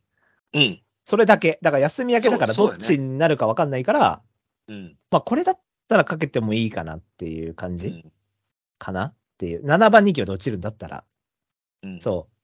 [0.54, 0.82] うん。
[1.04, 1.60] それだけ。
[1.62, 4.22] だから休み明けだからそうそうだねどっちになるかわかんないから、
[4.68, 4.98] うん。
[5.12, 8.12] まあこれだったらかけてもいいかなっていう感じうん。
[8.80, 9.66] かなっていう。
[9.66, 11.04] 7番人気まで落ちるんだったら。
[11.84, 12.00] うん。
[12.00, 12.35] そう。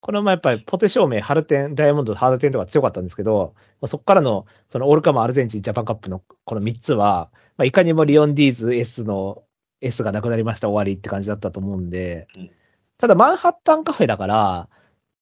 [0.00, 9.42] このままやっぱりポテ照明、ハルテン、ダイヤモンド、ハルテンとか強かったんですけど、まあ、そこからの、そのオールカマー、アルゼンチン、ジャパンカップのこの3つは、まあ、いかにもリオンディーズ S の
[9.82, 12.50] S がなくなりました終わりって感じだったと思うんで、うん。
[12.96, 14.68] ただマンハッタンカフェだから、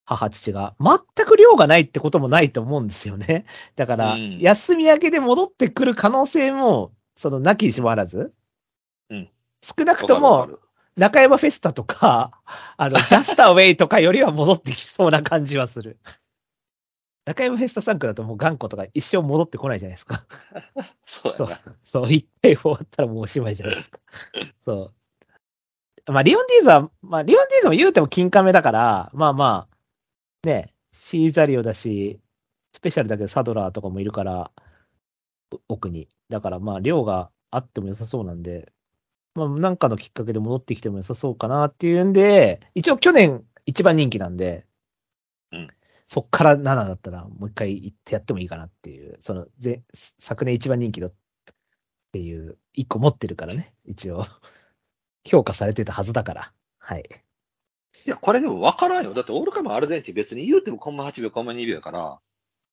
[0.04, 3.44] 母父が、全く量がないってこともないと思うんですよね。
[3.76, 4.38] だから、うん。
[4.38, 8.32] 休み明けで戻ってくる可能性も、その、なきにしもあらず、
[9.10, 9.30] うん。
[9.62, 10.48] 少なくとも
[10.98, 12.32] 中山フェスタとか、
[12.76, 15.98] あの、ジャスターウェイとかよりは戻ってきそうな感じはする。
[17.24, 20.26] 中山フェスタ3区だともう頑固とか一生戻ってこないじゃないですか。
[20.74, 21.60] る そうやな。
[21.84, 24.00] そう、一回終わったらもうおしまいじゃないですか。
[24.60, 24.92] そ
[26.08, 26.12] う。
[26.12, 32.20] まあ、リオンディーズは、まあ、リオンディーズも言うても金亀だから、まあまあ、ね、シーザリオだし、
[32.72, 34.50] スペシャルだけどサドラーとかもいるから、
[35.52, 36.08] お奥に。
[36.28, 38.72] だからまあ、量があっても良さそうなんで、
[39.34, 44.66] まあ、なんかのきっかけで戻ってきても良さそうかなっていうんで、一応去年一番人気なんで、
[45.52, 45.68] うん
[46.08, 51.14] そっから7だったらもう一回行ってやってもいいかなっていう、その、ぜ昨年一番人気のっ
[52.12, 54.24] ていう、一個持ってるからね、一応。
[55.26, 56.52] 評価されてたはずだから。
[56.78, 57.04] はい。
[58.06, 59.12] いや、これでも分からんよ。
[59.12, 62.20] だって、オールカムアルゼンチン別に言うてもコンマ8秒、コンマ2秒やから、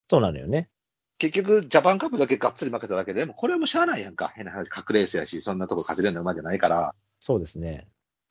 [0.10, 0.70] そうなのよね。
[1.18, 4.34] 結局、ジャパンカップだけがっつり負けただけで、もうこれはもうしゃあないやんか。
[4.36, 6.94] 変な話、格レースやし、そんなとこ勝てるような馬じゃないから。
[7.20, 7.88] そうですね。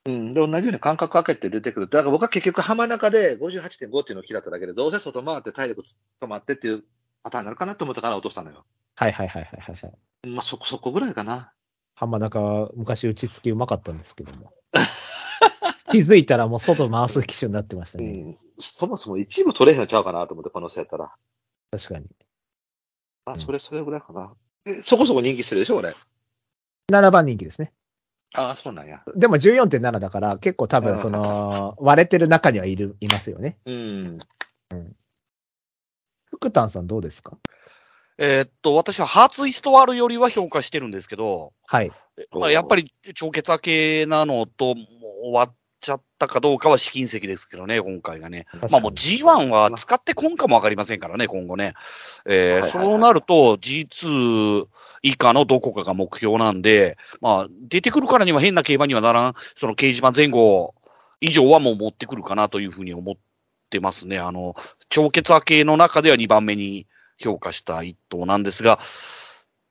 [0.06, 0.34] うん。
[0.34, 1.88] で、同じように間隔空けて出てくる。
[1.88, 5.82] だから僕は結局浜中で58.5っていうのを嫌っただけで、どうせ外回って体力
[6.20, 6.84] 止まってっていう
[7.22, 8.64] パターンになるかなと思ったから落としたのよ。
[8.96, 10.28] はいはいはいはいはいはい。
[10.28, 11.52] まあ、そこそこぐらいかな。
[11.94, 14.52] 浜中は昔打ち付きうまかったんですけども。
[15.90, 18.10] 気づいたらもう外回す機種になってましたね。
[18.10, 18.38] うん。
[18.58, 21.12] そもそも一部取れへんのちゃうかなと思って、この人やったら。
[21.70, 22.06] 確かに。
[23.26, 24.32] まあ、それ、それぐらいかな。
[24.66, 25.94] え、そこそこ人気するでしょ、俺。
[26.92, 27.72] 7番人気ですね。
[28.34, 29.02] ああ、そうなんや。
[29.16, 33.58] でも14.7だから結構多分その、割れてる中にはいる、いますよね。
[33.64, 34.18] うん。
[36.26, 37.38] 福丹さんどうですか？
[38.18, 41.90] えーっと、私はハーツイストワールよりは評価してるんですけど、はい。
[42.32, 44.86] まあ、やっぱり超血明けなのと、もう
[45.26, 45.54] 終わっ
[45.84, 48.46] ちゃったかどうかは試金石ですけどね、今回がね。
[48.70, 51.74] まあもう G1 は使ってこんかもわかりませんからね、今後ね。
[52.24, 54.66] えーはいはいはいそうなると G2
[55.02, 60.74] 以下のどこかが目標なんで、まあ出てくるからには変な競馬にはならん、その掲示板前後
[61.20, 63.14] 以上はもう持ってくるかなというふうに思っ
[63.68, 64.18] てますね。
[64.18, 64.54] あの、
[64.88, 66.86] 超血明けの中では2番目に
[67.18, 68.78] 評価した一頭なんですが、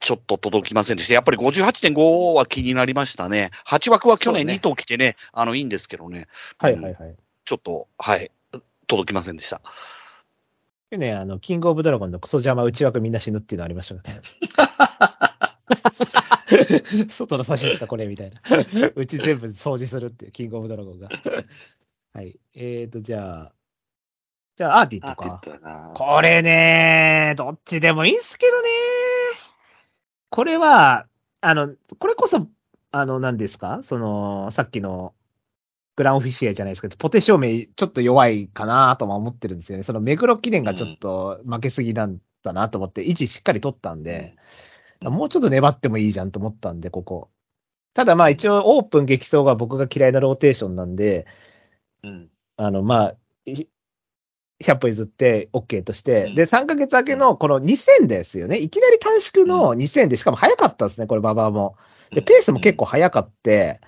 [0.04, 1.14] ちょっと届きませんでした。
[1.14, 3.52] やっぱり58.5は気になりましたね。
[3.66, 6.28] 8枠は去年そうね2頭来てね、あの、いいんですけどね。
[6.58, 7.16] はいはいはい。
[7.46, 8.30] ちょっと、はい、
[8.88, 9.62] 届きませんでした。
[10.92, 14.02] 去年、あの、キングオブドラゴンのクソ邪魔内枠みんな死ぬっていうのありましたね。
[17.08, 18.42] 外の差し入れたこれみたいな。
[18.96, 21.08] うち全部掃除するっていう、キングオブドラゴンが。
[22.12, 22.38] はい。
[22.54, 23.54] えーと、じゃあ、
[24.58, 29.13] じゃあ、アーティットやなこれね、どっちでもいいんすけどね。
[30.34, 31.06] これは、
[31.42, 32.48] あの、これこそ、
[32.90, 33.82] あの、何ですか？
[33.84, 35.14] その、さっきの、
[35.96, 39.84] グランオフィシエじゃないですけど、ポテ証明ちょっと弱いかなとも思ってるんですよね。
[39.84, 44.36] その目黒記念がちょっと負けすぎなんだなと思って、位置しっかり取ったんで、
[45.04, 47.30] もうちょっと粘ってもいいじゃんと思ったんで、ここ。
[47.94, 51.28] ただまあ一応オープン激走が僕が嫌いなローテーションなんで、
[52.02, 52.32] うん。
[52.58, 53.16] あの、まあ、
[53.46, 53.68] い
[54.62, 58.58] 100歩譲って OK として、うんで、3ヶ月明けのこの2000ですよね。
[58.58, 61.76] いきなり短縮の2000で、しかも早かったですね、これ、馬場も。
[62.12, 63.82] で、ペースも結構早かって、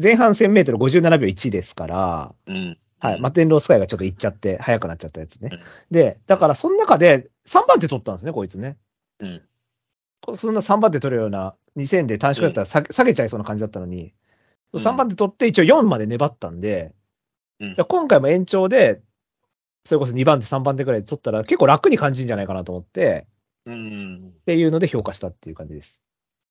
[0.00, 2.78] 前半1000メートル57秒1ですから、うん。
[3.00, 5.58] はい、マテンロースカイがちょっと行っちゃって、早くなっちゃったやつねうん。
[5.90, 8.76] で、だからその中で3番手取ったんですね、こいつね。
[9.20, 9.42] うん。
[10.34, 14.12] そんな3番手取るような2000で短縮だったら下げ下げちゃいそうな感じだったのに、うん
[14.74, 16.94] 3番手取って一応4まで粘ったんで、
[17.58, 19.00] うんで今回も延長で、
[19.84, 23.26] それこそ2番手、3番手ぐらいで取ったら結構楽に感じるんじゃないかなと思って、
[23.66, 24.32] うん。
[24.40, 26.02] っていうので評価したっていう感じです。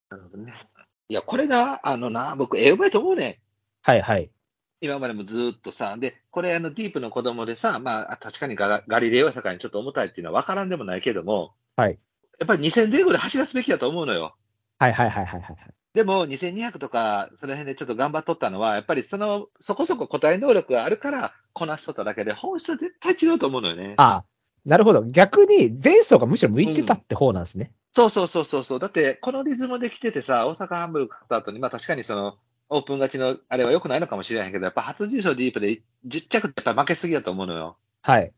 [0.10, 0.54] なるほどね。
[1.10, 3.36] いや、これが、あのな、僕、ええうまいと思うねん。
[3.82, 4.30] はいはい。
[4.82, 12.00] 今までもずーっとさ、で、これ、あの、ディープの子供でさ、まあ、確かにガラガリレオ社会にちょっと重たいっていうのは分からんでもないけども、はい。
[12.40, 14.36] やっぱり2000前後で走らすべきだと思うのよ。
[14.78, 15.58] はいはいはいはいはい。
[15.96, 23.96] でも、2200とか、その辺でちょっと頑張っとったのは、やっぱりその、そこそこ個体能力があるから、こなしとっただけで、本質は絶対違うと思うのよね。
[23.98, 24.26] ああ、
[24.66, 25.04] なるほど。
[25.04, 27.74] 逆に前走がむしろ向いてたって方なんですね。
[27.94, 28.80] そうそうそうそうそう。
[28.80, 32.38] だって、このリズムで来ててさ、大阪ハンブルク勝った後に、まあ確かにその、
[32.70, 37.78] オープン勝ちのあれは良くないのかもしれないけど、やっぱ初優勝ディープで10着ってやっぱ負けすぎだと思うのよ。
[38.02, 38.34] はい。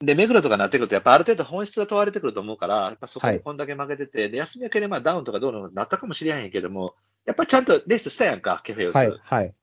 [0.00, 6.94] で、目黒とかなってくると、やっぱある程度本質が問われてくると思うから、やっぱそこはいでこんだけ負けてて、で、休み明けでまあダウンとかどうのなったかもしれへんけども、
[7.26, 8.96] やっぱりちゃんとレースしたやんか、ケフェオス。
[8.96, 9.54] はいはい。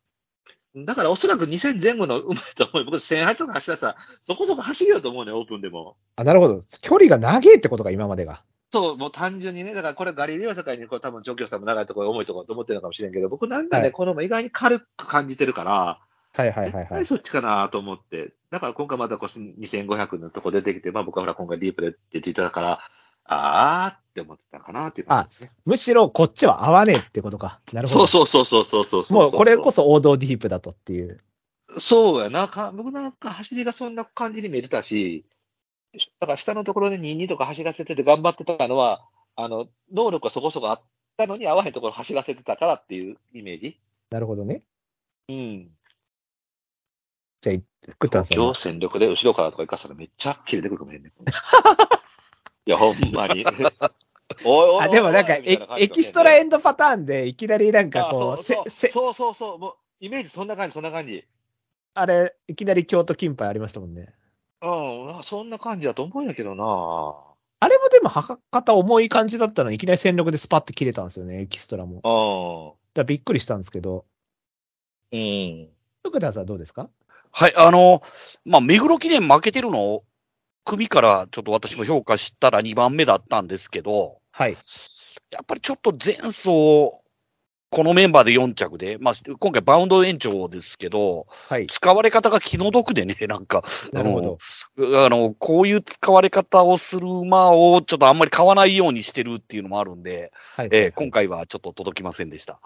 [0.76, 2.86] だからおそらく2000前後のうまいと思う。
[2.86, 3.96] 僕1008とか走らせたら、
[4.28, 5.96] そこそこ走るよと思うね、オープンでも。
[6.18, 6.62] あ、なるほど。
[6.82, 8.44] 距離が長いってことが今までが。
[8.72, 16.00] そう、もう単純にね、だからこれガリレオ社会にこれ多分状況さんも長いところ重いところと思ってるのかもしれんけど、僕なんかね、はいこの意外に軽く感じてるから、
[16.34, 16.88] はいはいはい絶はい。
[16.90, 18.34] 対そっちかなと思って。
[18.52, 22.80] だから今回またこう2500のとこ出てきて、まあ僕はほら今回ディープでって言ってたから、
[23.26, 25.52] あーって思ってたかなっていう感じですね。
[25.66, 27.60] むしろこっちは合わねえってことか。
[27.74, 28.08] なるほど。
[28.08, 29.22] そうそうそうそうそうそうそう。
[29.24, 31.22] もうこれこそ王道ディープだとっていう。
[31.78, 32.48] そうやな。
[32.48, 35.26] か僕なんか走りがそんな感じに見えてたし、
[36.20, 39.02] だから下のところで22とか走らせてて頑張ってたのは、
[39.36, 40.82] あの、能力はそこそこあっ
[41.18, 43.80] たのに合わへんところ走らせてたからっていうイメージ？
[44.12, 44.62] なるほどね。
[45.30, 45.70] うん。
[47.42, 48.46] じゃあ、福田さんは。
[48.46, 51.12] 今日戦力で後ろからとか行かせたらめっちゃ切れてくるかもしれんね。
[52.66, 53.46] いや、ほんまに。
[54.44, 61.26] おいおいおいあ、でもなんかエエキストラエンドパターンでいきなりなんかこう、あそうせせそうそうそう、もうイメージそんな感じ、そんな感じ。
[61.94, 64.14] あれ、いきなり京都金杯ありましたもんね。
[64.62, 66.64] うん、そんな感じだと思うんやけどな。
[67.60, 72.78] あれもでも測方重い感じだったのにいきなり戦力でスパッて切れたんですよね、エキストラも。
[72.94, 74.06] うらびっくりしたんですけど。
[75.12, 75.18] ん。
[75.18, 75.70] うん。
[76.04, 76.90] 福田さんはどうですか？
[77.32, 78.02] はい、あの、
[78.44, 80.04] まあ、目黒記念負けてるのを、
[80.66, 84.58] 組からちょっと私も評価したら2番目だったんですけど、はい。
[85.32, 87.06] やっぱりちょっと前走、
[87.70, 91.68] このメンバーで4着で、まあ、今回バウンド延長ですけど、はい。
[91.68, 94.38] 使われ方が気の毒でね、 なんか、なるほど。
[94.78, 100.70] あの、こういう使われ方をする馬をちょっとあんまり買わないようにしてるっていうのもあるんで、はい。
[100.72, 102.60] えー今回はちょっと届きませんでした。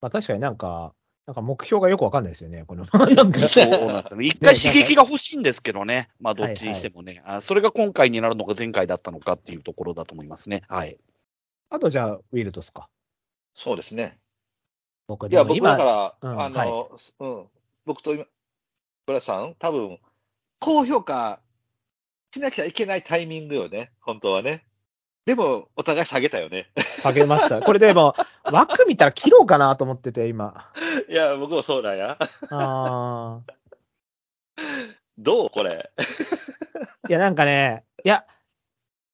[0.00, 0.92] まあ確かになんか、
[1.26, 2.84] なんか目標がよくわかんないですよね、この。
[2.86, 4.26] そうなんですよね。
[4.26, 6.10] 一回刺激が欲しいんですけどね。
[6.20, 7.40] まあ、どっちにしてもね、あ。
[7.40, 10.62] それが今回になるのか前回だったのかっていうところだと思いますね。
[10.68, 10.98] はい。
[11.70, 12.90] あとじゃあ、ウィルトスか。
[13.54, 14.18] そうですね。
[15.06, 17.46] 僕いや、僕だ今から、うんあの、うん、
[17.86, 18.26] 僕と今、
[19.06, 19.98] 村さん、多分、
[20.58, 21.40] 高評価
[22.34, 24.66] しなきゃいけないタイミングよね、本当はね。
[25.26, 26.68] でも、お互い下げたよね。
[27.00, 27.62] 下げました。
[27.62, 28.14] これでも、
[28.44, 30.70] 枠見たら切ろうかなと思ってて、今。
[31.08, 32.18] いや、僕もそうなんや。
[32.50, 33.54] あー
[35.16, 35.90] どうこれ？
[37.08, 38.26] いや、なんかね、いや、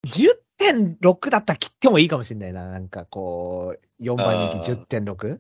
[0.07, 2.69] 10.6だったら切ってもいいかもしれないな。
[2.69, 5.39] なんかこう、4番人気あー 10.6?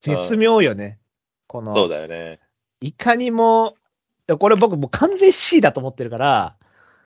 [0.00, 0.98] 絶妙よね。
[1.46, 2.40] こそうの、だよね。
[2.80, 3.76] いかにも、
[4.40, 6.56] これ僕もう完全 C だと思ってるから、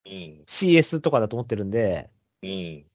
[0.07, 0.43] うん。
[0.47, 2.09] CS とかだと思ってるんで、
[2.49, 2.87] うん。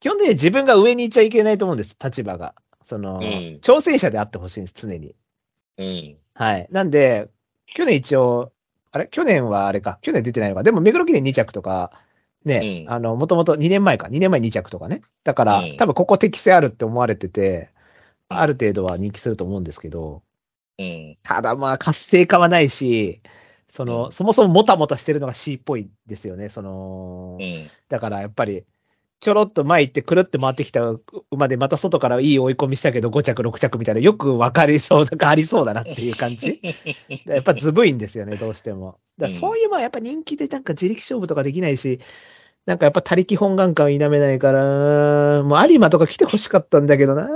[0.00, 2.54] 基本的に自分が上に行っちゃいけないと思うんです、立場が。
[2.82, 3.24] その、うん
[3.62, 5.14] 挑戦者であってほしいんです、常に。
[5.78, 6.18] うん。
[6.34, 6.68] はい。
[6.70, 7.30] なんで、
[7.66, 8.52] 去年一応、
[8.92, 9.08] あれ？
[9.08, 9.98] 去年はあれか。
[10.02, 10.62] 去年出てないのか。
[10.62, 11.92] でも、目黒記念2着とか、
[12.44, 14.08] ね、うんあの、もともと2年前か。
[14.08, 15.00] 2年前2着とかね。
[15.24, 17.70] だから、うん多分ここ適性あるって思われてて、
[18.28, 20.22] ある程度は人気すると思うんですけど、
[20.78, 21.18] うん。
[21.22, 23.22] ただまあ活性化はないし、
[23.74, 26.48] その、うんそもそももたもたしてるのが C っぽいですよね。
[26.48, 27.54] その、うん。
[27.88, 28.64] だからやっぱり、
[29.18, 30.94] ちょろっと前行ってくるって回ってきた
[31.32, 36.60] 馬でまた外からいい追い込みしたけど5着6着みたいなよくわかりそう、なんかありそうだなっていう感じ。
[37.26, 39.00] やっぱずぶいんですよね、どうしても。
[39.18, 41.98] だそういう馬はやっぱ人気でなんか自力勝負とかできないし、
[42.66, 47.28] なんかやっぱ他力本願感を否めないから、もう有馬とか来てほしかったんだけどな。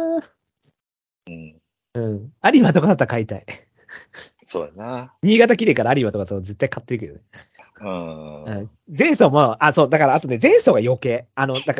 [1.26, 1.60] うん。
[1.94, 2.32] うん。
[2.54, 3.44] 有馬とかだったら買いたい。
[4.48, 5.12] そうやな。
[5.22, 7.20] 新潟綺麗から有馬とかと絶対買ってるけどね。
[7.82, 8.44] うん。
[8.44, 11.26] うん前走も、あ、そう、だからあとね、前走が余計。
[11.34, 11.74] あの、なんか、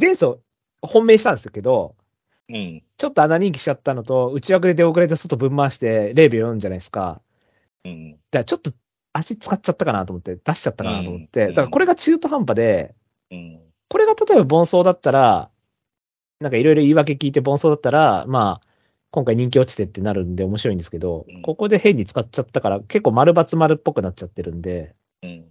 [0.00, 0.36] 前走、
[0.80, 1.94] 本命したんですけど、
[2.48, 2.82] うん。
[2.96, 7.20] ちょっと穴人気しちゃったのと、内枠で出遅れて外ぶん回して0秒4じゃないですか。
[7.84, 8.12] うん。
[8.12, 8.72] だからちょっと
[9.12, 12.94] 足使っちゃったかなと思って、出しちゃったかなと思って、うんだからこれが中途半端で、
[13.30, 13.60] うん。
[13.90, 15.50] これが例えば盆走だったら、
[16.40, 18.66] なんかいろいろ言い訳聞いて盆走だったら、まあ、
[19.16, 25.46] 今回人気落ちてってなるんで面白いんですけど、うんここで変に使っちゃったから、結構丸×丸っぽくなっちゃってるんで、うん。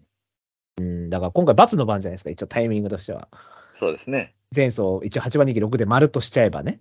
[0.77, 3.27] うん、だから今回×の番じゃないですか、一応タイミングとしては。
[3.73, 4.35] そうですね。
[4.55, 6.79] 前走、一応8番人気6で丸としちゃえばね。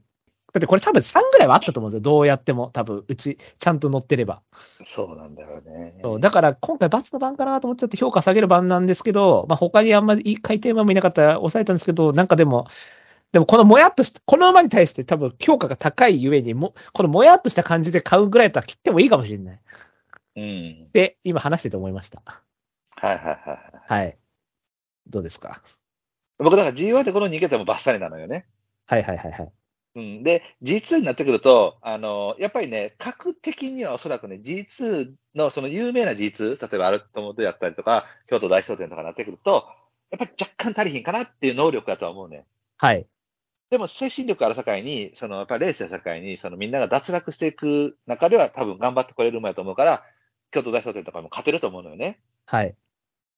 [0.53, 2.01] だってこれ多分3ぐらいはあったと思うんですよ。
[2.03, 2.68] どうやっても。
[2.74, 4.43] 多分、うち、ちゃんと乗ってれば。
[4.53, 5.99] そうなんだよね。
[6.03, 12.66] そうだから今回×の番かなと思っちゃって評価下げる番なんですけど、まあ他にあんまりいい回転馬もいなかったら抑えたんですけど、なんかでも、
[13.35, 19.57] でもこのもやっとした、この馬に対して多分評価が高いゆえに、も、このもやっとした感じで買うぐらいだったら切ってもいいかもしれない。
[19.57, 19.59] っ
[20.37, 20.89] うん。
[20.93, 22.22] て、今話してて思いました。
[22.95, 23.55] はいはいはいは
[23.99, 24.05] い。
[24.05, 24.18] はい。
[25.09, 25.61] どうですか？
[26.39, 28.47] 僕、だから G1 でこの逃げてもバッサリなのよね。
[28.87, 29.53] はいはいはいはい。
[29.97, 30.22] うん。
[30.22, 39.64] で、G2 になってくると、あの、やっぱりね、格的にはおそらくね、G2 のその有名な G2、例えばアルトモでやったりとか、京都大商店とかになってくると、
[40.12, 42.47] やっぱり若干足りひんかなっていう能力だとは思うね。
[42.76, 43.07] はい。
[43.71, 50.05] でも精神力ある境に、そのやっぱりレースや境に、そのみんなが脱落していく中では多分頑張ってこれる馬やと思うから、
[50.51, 52.21] 京都大商店とかも勝てると思うのよね。
[52.47, 52.77] はい。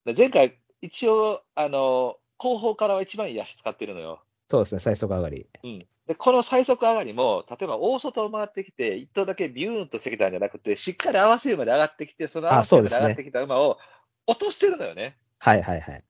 [0.04, 4.22] で前回、一応、あの、後方からは一番いい足使ってるのよ。
[4.50, 5.48] そうですね、最速上がり。
[5.64, 5.78] うん。
[6.06, 13.78] で、この最速上がりも、例えば大外を回ってきて、一頭だけビューンとしてきたんじゃなくて、しっかり合わせ馬で上がってきて、その合わせ馬で上がってきた馬を
[14.26, 15.16] 落としてるのよね。
[15.38, 16.04] はいはいはい。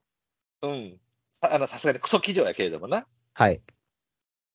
[0.61, 0.99] うん。
[1.41, 3.07] ああの、さすがにクソ騎乗やけれどもな。
[3.33, 3.61] はい。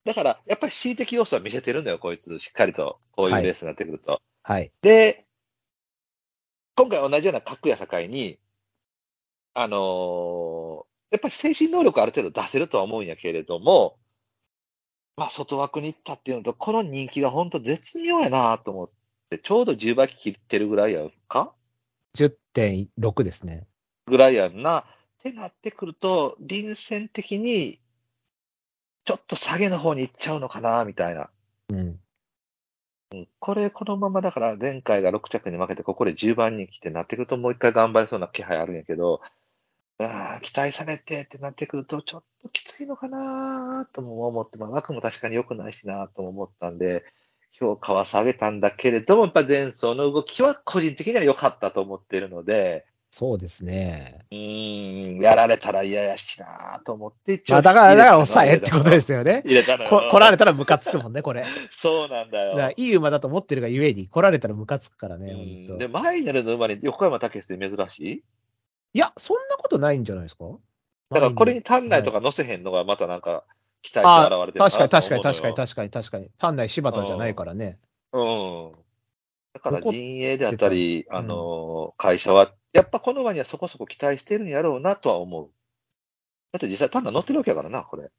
[0.05, 2.39] だから、やっぱり恣意的要素は見せてるんだよ、こいつ。
[2.39, 3.01] しっかりと。
[3.13, 4.21] こういうレースになってくると。
[4.43, 4.73] はい。
[4.83, 5.27] で、
[6.75, 8.39] 今回同じような格や境に、
[9.55, 13.99] あのーやっぱり精神能力ある程度出せるとは思うんやけれども、
[15.15, 18.91] まあ、外枠に行ったっていうのと、この人気が本当絶妙やなと思っ
[19.29, 21.53] て、ちょうど10倍切ってるぐらいやんか
[22.17, 23.67] ？10.6ですね。
[24.07, 24.79] ぐらいやんな。
[24.79, 24.85] っ
[25.23, 27.79] てなってくると、臨戦的に、
[29.05, 31.31] ちょっと下げの方に行っちゃうのかなみたいな。
[31.71, 32.01] うん。
[33.39, 39.21] これ、このままだから、前回が6着に負けて、ここで10番人気ってなってくると、もう一回頑張りそうな気配あるんやけど、
[39.99, 47.05] あー期待されてってなってくると、ちょっときついのかなとも思って、まあ、枠も確かに良くないしなとも思ったんで、
[47.51, 54.21] 評価は下げたんだけれども、やっぱ前走の動きは個人的には良かったと思ってるので、そうですね。
[54.31, 59.43] うーん、やられたら嫌やしなと思って、一まあ、だから、だから抑えったてことですよね。
[59.45, 59.91] 入れたのよ。
[59.91, 61.45] こ来られたらムカつくもんね、これ。
[61.71, 62.73] そうなんだよ。
[62.75, 65.37] いい馬だと思ってるがゆえに、来られたらムカつくからね、う
[65.69, 68.25] ほんで、マイナルの馬に横山武史って珍しい？
[68.95, 70.47] いや、そんなことないんじゃないですか？
[71.11, 73.45] だからこれに単内とか載せへんのがまたなんか
[73.83, 76.31] 期待あが現れてるの確かに確かに確かに確かに確かに。
[76.39, 77.79] 単内柴田じゃないからね。
[78.15, 78.73] うん。
[79.53, 85.51] だから陣営であったり、うんあの、会社は、やっぱこの馬にはそこそこ期待してるんやろうなとは思う。
[86.53, 88.11] だって実際単内乗ってるわけやからな、これ。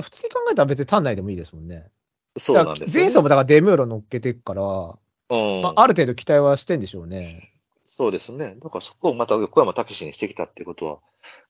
[0.00, 1.90] 普通に考えたら別に単内でもいいですもんね。
[2.36, 2.92] そうなんですよ、ね。
[2.94, 7.52] 前走もだからデムーロ乗っけていくから、うん、まあ、ある程度期待はしてんでしょうね。
[7.86, 8.56] そうですね。
[8.62, 10.98] だからそこをまた横山武史にしてきたっていうことは、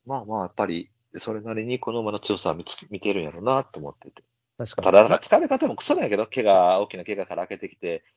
[0.06, 4.22] まあまあ、やっぱり、それなりにこの馬の強さは見つけ見てるんやろうなと思ってて。
[4.58, 5.08] 確かたに。
[5.08, 8.15] だ、疲れ方もクソなんやけど、怪我、大きな怪我から開けてきて、あ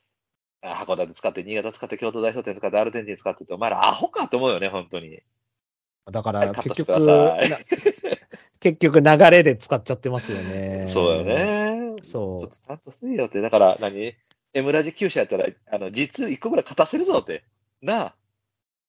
[0.62, 5.20] 函館使って、新潟使って、京都大商店使って、アルゼンチン使ってって、お前らアホかと思うよね、本当に。
[6.10, 6.92] だかはいら結局、
[8.60, 10.86] 結局流れで使っちゃってますよね。
[10.88, 11.24] そうよ。
[11.24, 11.94] ね。
[12.02, 13.40] そうちゃんとせえよって。
[13.40, 14.14] だから何、
[14.52, 17.44] エムラジ9社やったら、あの、実1個ぐらい勝たせるぞって。
[17.80, 18.16] なあ。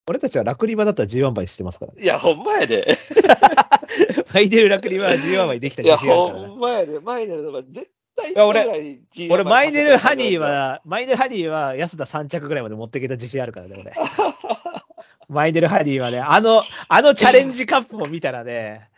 [0.08, 2.04] 俺たちはラクリマだったら G1 倍してますからね。
[2.04, 2.98] いや、ほんまやで。
[4.28, 6.48] ファイデルラクリマは G1 倍できたいや、自信あるからね。
[6.50, 7.00] ほんまやで。
[7.00, 7.86] 前での絶対
[8.30, 13.94] いや俺ぐらい G1 俺、マイネルハニーは、マイネルハニーは安田3着ぐらいまで持っていけた自信あるからね、俺。
[15.30, 18.90] マイネルハニーはね、あの、あのチャレンジカップを見たらね、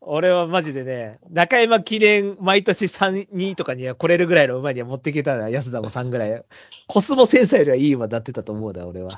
[0.00, 6.44] 俺はマジでね、中山記念毎年3、2とかには来れるぐらいの馬には持っていけたら、安田も3ぐらい。
[6.86, 9.08] コスモセンサーよりはいい馬だってたと思うだ、俺は。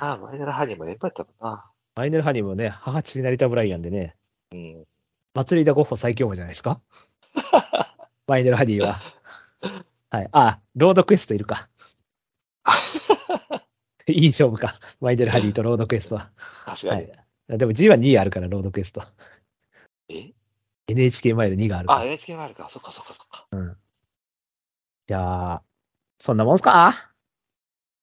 [0.00, 1.64] ああ、マイネルハニーもええやったもんな。
[1.94, 4.16] マイネルハニーもね、母父成田ブライアンでね、
[4.52, 4.84] うん。
[5.34, 6.80] 祭りだゴッホ最強馬じゃないですか？
[8.28, 9.00] マイネルハニーは。
[10.10, 10.28] はい。
[10.32, 11.68] あ、ロードクエストいるか。
[14.06, 14.78] いい勝負か。
[15.00, 16.30] マイネルハニーとロードクエストは。
[16.64, 17.08] 確かに。
[17.10, 17.58] はい。
[17.58, 19.02] でも G は2あるから、ロードクエスト。
[20.08, 20.32] え
[20.88, 21.90] ？NHK マイル2がある。
[21.92, 22.68] あ、NHK もあるか。
[22.70, 23.46] そっかそっかそっか。
[25.06, 25.62] じゃあ、
[26.18, 26.94] そんなもんすか？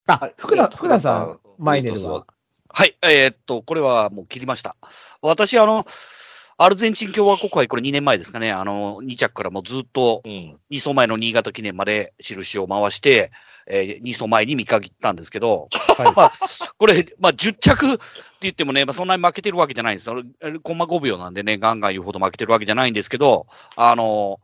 [0.08, 2.00] あ、はい福田、え福田さん、うんマイネルは？
[2.00, 2.26] ぞ。
[2.68, 4.76] はい、えーっと、これはもう切りました。
[5.22, 5.86] 私、あの、
[6.58, 10.58] アルゼンチン共和国杯、これ2年前ですかね、あの、2着からもうずっとうん。
[10.70, 13.30] 2走前の新潟記念まで印を回して、
[13.66, 16.32] えー、2走前に見限ったんですけど、はいまあ、
[16.78, 18.04] これ、まあ、10着って
[18.42, 20.22] 言ってもね、まあ、そんなに負けてるわけじゃないんですよ。
[20.62, 23.46] コンマ5秒なんでね、ガンガン言うほど負けてるわけじゃないんですけど、
[23.76, 24.40] あの、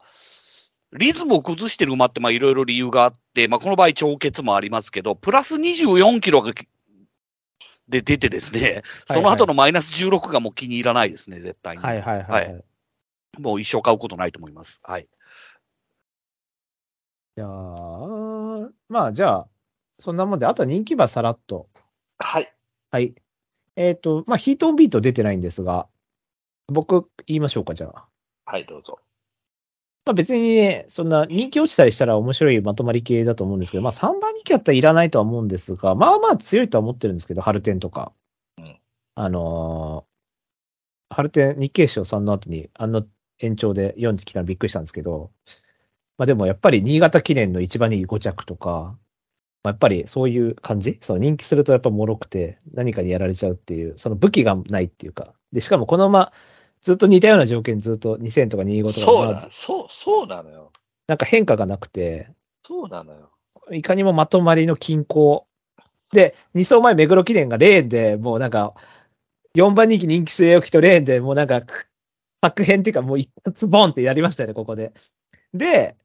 [0.92, 6.52] リズムを崩してる馬って、まあ、いろいろ理由があって、まあ、この場合、長血もありますけど、プラス24キロが、
[7.92, 11.82] で出てですね、 その後のマイナス16がもう気に入らないですね、絶対に。
[11.82, 12.52] はいはいはい。
[12.52, 12.64] はい
[13.38, 14.80] もう一生買うことないと思います。
[14.82, 15.08] はい。
[17.36, 19.48] じゃあ、まあじゃあ、
[19.98, 21.68] そんなもんで、あとは人気馬さらっと。
[22.18, 22.52] はい。
[22.90, 23.14] はい。
[23.76, 25.88] えっ、と、まあヒートオンビート出てないんですが、
[26.68, 28.06] 僕言いましょうか、じゃあ。
[28.44, 28.98] はい、どうぞ。
[30.04, 38.12] まあ別にね、そんな人気落ちたりしたら面白いまとまり系だと思うんですけど、まあ3番人気だったらいらないとは思うんですが、まあまあ強いとは思ってるんですけど、ハルテンとか。
[38.58, 38.78] うん
[39.14, 40.12] あのー
[41.14, 43.04] ハルテン、日経賞3の後にあんな
[43.38, 45.30] 延長で4に来たのびっくりしたんですけど、
[46.16, 48.96] まあでもやっぱり新潟記念の一番人気5着とか、
[49.62, 50.98] まあ、やっぱりそういう感じ？
[51.02, 55.34] そう、人気するとやっぱ脆くて何かにやられちゃうっていう、その武器がないっていうか。
[55.52, 56.32] で、しかもこのまま
[56.82, 60.72] ずっと似たような条件ずっと2000とか25とか、そうだまあ、そう、そうなのよ。
[61.06, 62.28] なんか変化がなくて、
[62.66, 63.30] そうなのよ。
[63.70, 65.46] いかにもまとまりの均衡。
[66.12, 68.74] で、2走前目黒記念がレーンで、もうなんか、
[69.54, 71.62] 4番人気人気据え置きとレーンでもうなんか、
[72.42, 74.92] 作編っていうかもう一発ボンってやりましたよね、ここで。
[75.54, 75.96] で、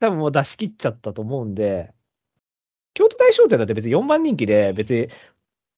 [0.00, 1.94] 多分もう出し切っちゃったと思うんで、
[2.94, 5.08] 京都大商店だって別に4番人気で、別に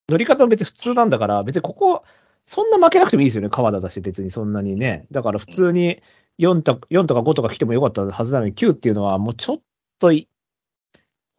[0.08, 2.04] 乗り方も別に普通なんだから、別にここ、
[2.46, 5.06] そんな負けなくてもいいですよね、川田だし、別にそんなにね。
[5.10, 6.02] だから普通に
[6.38, 9.60] 4と4とか5とか来てもよかったはずなのに、9っていうのはもうちょっ
[9.98, 10.28] とい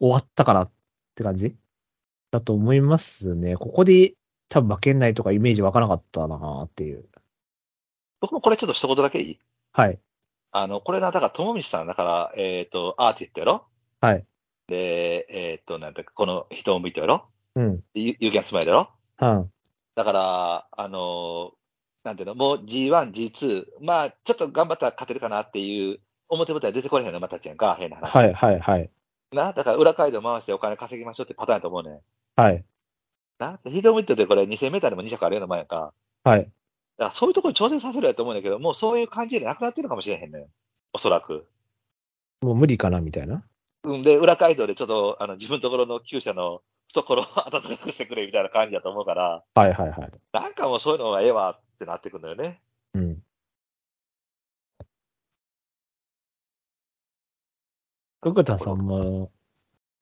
[0.00, 0.72] 終わったかなっ
[1.14, 1.56] て感じ？
[2.30, 3.56] だと思いますね。
[3.56, 4.14] ここで
[4.48, 7.04] 多分負けないとかイメージ湧かなかったなっていう。
[8.20, 9.38] 僕もこれちょっと一言だけいい？
[9.72, 10.00] はい。
[10.56, 13.64] あの、これな、だから、ともみさん、だから、えっ、と、アーティストやろ？
[14.00, 14.24] はい。
[14.68, 17.26] で、えっ、と、なんだこの人を見てやろ？
[17.56, 17.80] うん。
[17.94, 18.90] ユユーキャンスマイルやろ？
[19.20, 19.50] うん。
[19.94, 21.52] だから、あの
[22.04, 28.14] なんていうの、もう G1、G2、まあ、ちょっと頑張ったら勝てるかなっていう、表舞台出てこれへんの馬たちやんか、変な話。
[28.14, 28.90] はい、はい、はい。
[29.32, 32.00] な、だから裏街道回してお金稼ぎましょうってパターンやと思うねん。
[32.36, 32.64] はい。
[33.38, 35.94] な、ヒートミットでこれ2000メーターでも2着あるような前やんか。
[36.24, 36.40] はい。
[36.40, 36.52] だか
[36.98, 40.46] らそういうところに挑戦させるやと思うんだけど、もうそういう感じでなくなってるかもしれへんねん。
[40.92, 41.46] おそらく。
[42.42, 43.44] もう無理かなみたいな。
[43.84, 50.12] うんで、裏街道でちょっと、あの、自分のところの厩舎の懐を温かくしてくれみたいな感じだと思うから、はい、はい、はい。
[50.32, 52.60] なんかもうそういうのがええわってなってくるんだよね。
[52.94, 53.18] うん。
[58.22, 59.30] 福田さんも、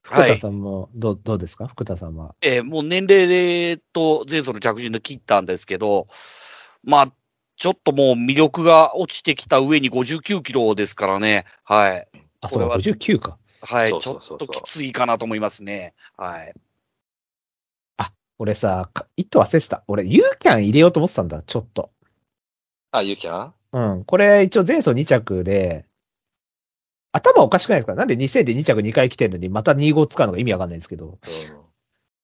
[0.03, 1.67] 福田さんも、どう、どうですか？
[1.67, 2.35] 福田さんは。
[2.41, 6.07] えーもう年齢と前走の着順で切ったんですけど、
[6.85, 7.13] まあ、
[7.57, 11.47] ちょっともう魅力が落ちてきた上に59キロですからね。
[11.65, 12.09] はい。
[12.41, 13.39] あ、そう、これは59か。
[13.61, 13.89] はい。
[13.89, 15.95] ちょっそうそうそうそうときついかなと思いますね。
[16.17, 16.55] はい。
[18.43, 19.85] 俺さ、か一頭忘れてた。
[19.87, 21.93] 俺、ユーキャン入れようと思ってたんだ、ちょっと。
[22.91, 24.05] あ、ゆうきゃんうん。
[24.05, 25.87] これ、一応前走2着で、
[27.13, 27.95] 頭おかしくないですか？
[27.95, 31.21] なんで2000で2着2回来てんのに、また2号使うのが意味わかんないんですけど。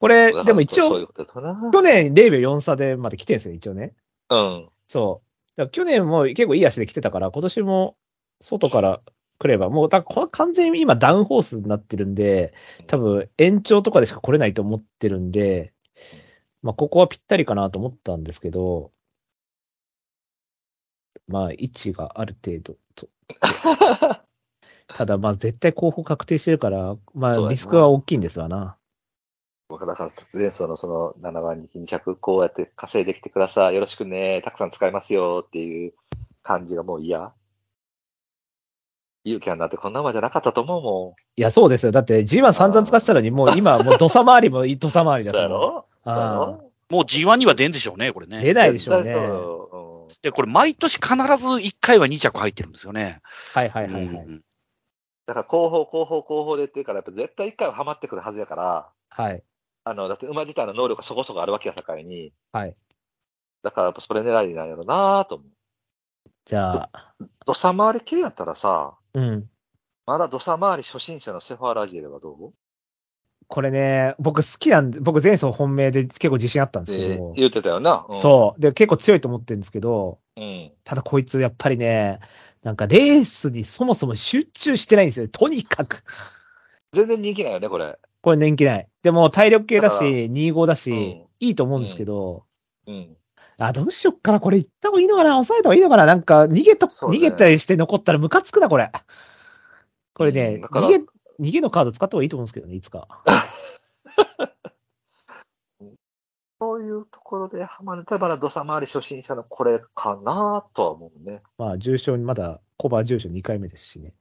[0.01, 1.07] これ、でも一応。
[1.07, 3.95] 去年0秒4差でまで来てるんですよ、一応ね。
[4.29, 4.69] うん。
[4.89, 5.57] そう。
[5.57, 7.97] だから去年も結構いい足で来てたから、今年も
[8.41, 9.01] 外から
[9.39, 12.53] 来れば、もうだこれ完全に今ダウンホースになってるんで、
[12.89, 15.73] 多分延長とかでしか来れないと思ってるんで、
[16.63, 18.93] まあここはぴったりかなと思ったんですけど、
[21.29, 23.09] まあ位置がある程度と。
[24.95, 28.77] ただまあ絶対候補確定してるから、まあリスクは大きいんですわな。
[29.69, 30.87] 僕だから、前走のそ
[31.21, 33.75] の7番に2着こうやって稼いできてください。
[33.75, 34.41] よろしくね。
[34.43, 35.95] たくさん使いますよっていう
[36.43, 37.35] 感じがもう嫌
[39.25, 41.93] 勇気あんなってこんな馬じゃなかったと思うもいや、そうですよ。
[41.93, 45.27] だって G1 散々使ってたのに、もう今はもう土佐回りも土佐回りん。
[45.27, 45.88] だそうやろそうやあろ？
[46.91, 48.41] もう G1 には出んでしょうね、これね。
[48.41, 49.13] 出ないでしょうね。
[50.23, 53.21] で、これ毎年必ず1回は2着入ってるんですよね。
[53.55, 54.27] はいはいはいはい。
[54.27, 54.45] うん
[55.27, 59.43] だから後方、後方、後方でっていうから、やっぱ絶対一回はハマってくるはずやから、はい。
[59.85, 62.75] あの、だって馬自体の能力がそこそこあるわけやさかいに、はい。
[63.63, 65.49] だからやっぱそれ狙いなんやろなと思う。
[66.47, 69.51] じゃあ、土佐回り系やったらさ、うん。
[70.07, 72.55] まだ土佐回り初心者のセファーラジエルはどう？
[73.49, 78.07] これね、僕好きなんで、僕前走本命で結構自信あったんですけでど、言ってたよな。
[78.11, 78.61] そう。
[78.61, 80.43] で、結構強いと思ってるんですけど、うん。
[80.43, 80.73] うん。
[80.85, 82.21] ただこいつやっぱりね、
[82.63, 85.29] なんかレースにそもそも集中してないんですよ。
[85.29, 86.05] とにかく。
[86.93, 87.99] 全然人気ないよね、これ。
[88.21, 88.89] これ人気ない。
[89.03, 92.45] でも体力系だし、だから25だし、うんいいと思うんですけど、
[92.87, 93.17] うん。
[93.59, 94.41] あ、どうしよっかな。
[94.41, 98.91] これ行った方がいいのかな抑えた方がいいのかななんか逃げと、ね逃げたりして残ったらムカつくな、これ。
[100.15, 101.05] これね、逃げ、
[101.41, 103.07] 逃げのカード使った方がいいと思うんですけどね、いつか。
[106.61, 108.05] そういうところでハマる。
[108.05, 111.43] ただ、土佐回り初心者のこれかなとは思うね。
[111.57, 114.13] まあ、重賞にまだ、コバ重賞2回目ですしね。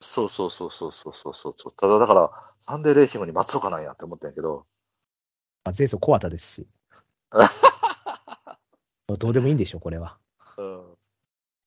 [0.00, 1.72] そうそうそうそうそうそうそう。
[1.76, 2.30] ただ、だから、
[2.66, 4.64] サンデーレーシングに松岡なんやって思ったんやけど、
[5.64, 6.66] まあ、前走小畑ですし。
[9.18, 10.18] どうでもいいんでしょ、これは。
[10.56, 10.91] うん。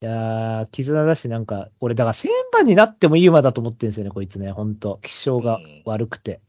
[0.05, 4.99] いやー、絆だし、なんか、俺、だから1000番になってもいい馬だと思ってるんですよね、こいつね、ほんと。
[5.01, 6.41] 気性が悪くて。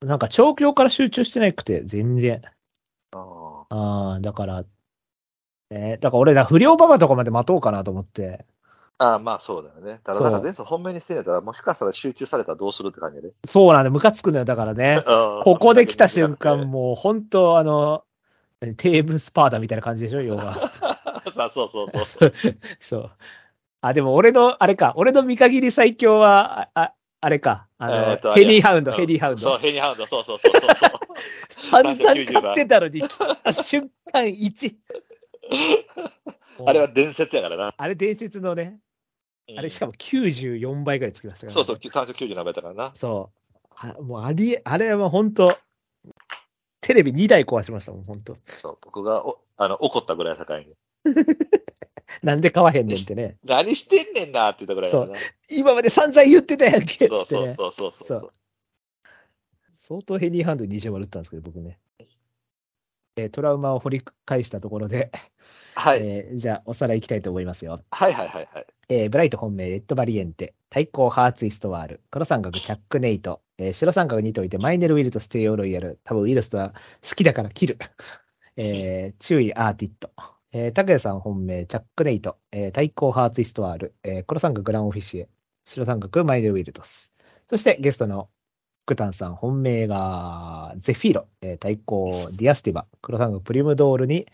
[0.00, 2.40] なんか、調教から集中してなくて、全然。
[3.12, 4.64] ああー、だから、
[5.68, 8.46] ね、だから俺、だ不良馬場とかまで待とうかなと思って。
[8.96, 10.00] ああ、まあそうだよね。
[10.04, 13.34] ただ、そうだから前走本命にしてんやったら、もしかしたら集中されたらどうするって感じで。
[13.44, 15.02] そうなんで、ムカつくのよ、だからね。
[15.04, 18.04] こここで来た瞬間、もう、本当あの、
[18.60, 20.54] 何テーブルスパーダみたいな感じでしょ、要は。
[21.36, 22.04] あそうそうそう。
[22.04, 22.32] そう。
[22.80, 23.10] そう。
[23.80, 29.58] あ、でも俺の、あれか、俺の見限り最強は、あ、ああれか、あの、えーとヘニーハウンド、うんヘニーハウンそう、ド。
[29.58, 30.90] ヘニーハウンド、そうそうそうそうそう。
[31.70, 33.02] 散々買ってたのに、
[33.50, 34.76] 瞬間1。
[36.66, 37.74] あれは伝説やからな。
[37.76, 38.78] あれ伝説のね、
[39.56, 39.92] あれしかも。
[39.92, 42.90] も94倍ぐらいつきましたから、そうそう、397倍だからな。
[42.94, 43.44] そう。
[43.76, 45.56] あもうありえ、あれは本当
[46.80, 50.74] テレビ2台壊しましたもん、本当そう、僕がおあの怒ったぐらい高いに。
[52.22, 53.36] なんで買わへんねんってね。
[53.44, 55.18] 何してんねんなって言ったぐらいだからな。
[55.50, 57.54] 今まで散々言ってたやんけっつそうそうってね。
[57.56, 58.30] そうそうそうそう
[59.72, 61.78] 相当ヘニーハンドに20丸打ったんですけど、僕ね。
[63.16, 65.12] えートラウマを掘り返したところで、
[65.76, 66.00] はい。
[66.00, 67.84] えーじゃあ、おさらいいきたいと思いますよ。
[67.90, 68.66] はいはいはいはい。
[68.88, 76.70] えーブライト本命、レッドバリエンテ、対抗ハーツイストワール、黒三角チャックネイト、えー白三角2頭いてマイネルウィルトス、テーオーロイヤル、多分ウィルスとは
[77.08, 77.78] 好きだから切る。
[78.56, 80.10] えー注意アーティット。
[80.56, 85.28] えー、拓也さん本命、チャックネイト、えー対抗ハーツイストワール、えー黒三角グランオフィシエ、
[85.64, 87.12] 白三角マイネルウィルトス。
[87.50, 88.28] そしてゲストの
[88.86, 94.26] 福丹さん本命がゼフィーロ、えー対抗ディアスティマ、黒三角プリュムドールに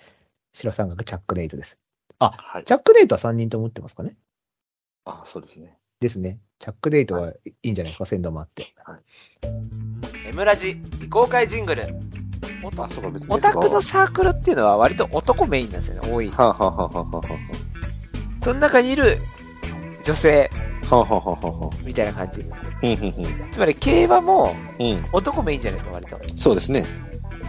[0.53, 1.79] 白三角チャックネイトです。
[2.19, 2.65] はい。
[2.65, 4.15] チャックネイトは3人とも打ってますかね？
[5.07, 5.79] あ、そうですね。
[6.01, 6.39] ですね。
[6.59, 8.75] チャックデートはいいんじゃないですか、鮮度もあって。
[10.27, 11.95] エムラジ未公開ジングル
[12.77, 13.35] あ、そうか、別に。
[13.35, 16.31] オタクのサークルっていうのは割と男メインなんですよね、多い。
[16.31, 17.39] はあ、はあはあはあは
[18.43, 19.19] その中にいる
[20.03, 20.51] 女性
[20.91, 21.77] あ、はあはあはあはあ。
[21.85, 22.41] みたいな感じ。
[22.41, 24.55] うん、うん、つまり競馬も。
[25.13, 26.19] 男メインじゃないですか、割と。
[26.39, 26.87] そうですね。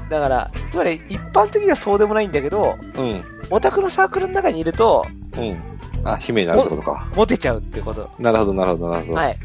[0.09, 5.05] だから、つまり一般的にはそうでもないんだけど、うん、オタクのサークルの中にいると、
[5.37, 5.61] うん。
[6.03, 7.09] あ、姫になるってことか。
[7.15, 8.09] モテちゃうってこと。
[8.19, 9.17] なるほど、なるほど、なるほど。
[9.17, 9.39] はい。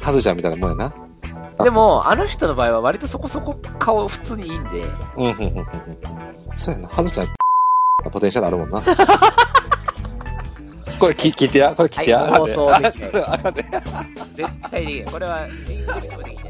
[0.00, 0.94] ハズちゃんみたいなもんやな。
[1.60, 4.84] あでも、あの人の場合は割とそこそこ顔普通にいいんで、
[5.16, 5.66] うん、うん、うん、うん。
[6.54, 6.88] そうやな。
[6.88, 7.28] ハズちゃん、
[8.10, 8.82] ポテンシャルあるもんな。
[11.00, 12.20] これ聞聞いてや、これ聞いてや。
[12.24, 13.12] はい放送できない
[14.36, 15.12] 絶対できない。
[15.12, 16.49] これはジングルでもできな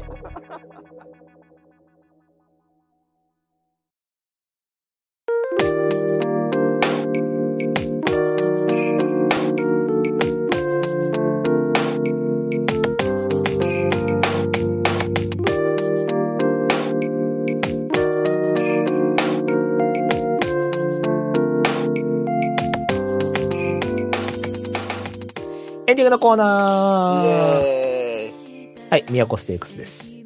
[25.91, 27.61] エンディングのコーイナー。
[27.65, 30.25] エーイはい、宮古ステークスです。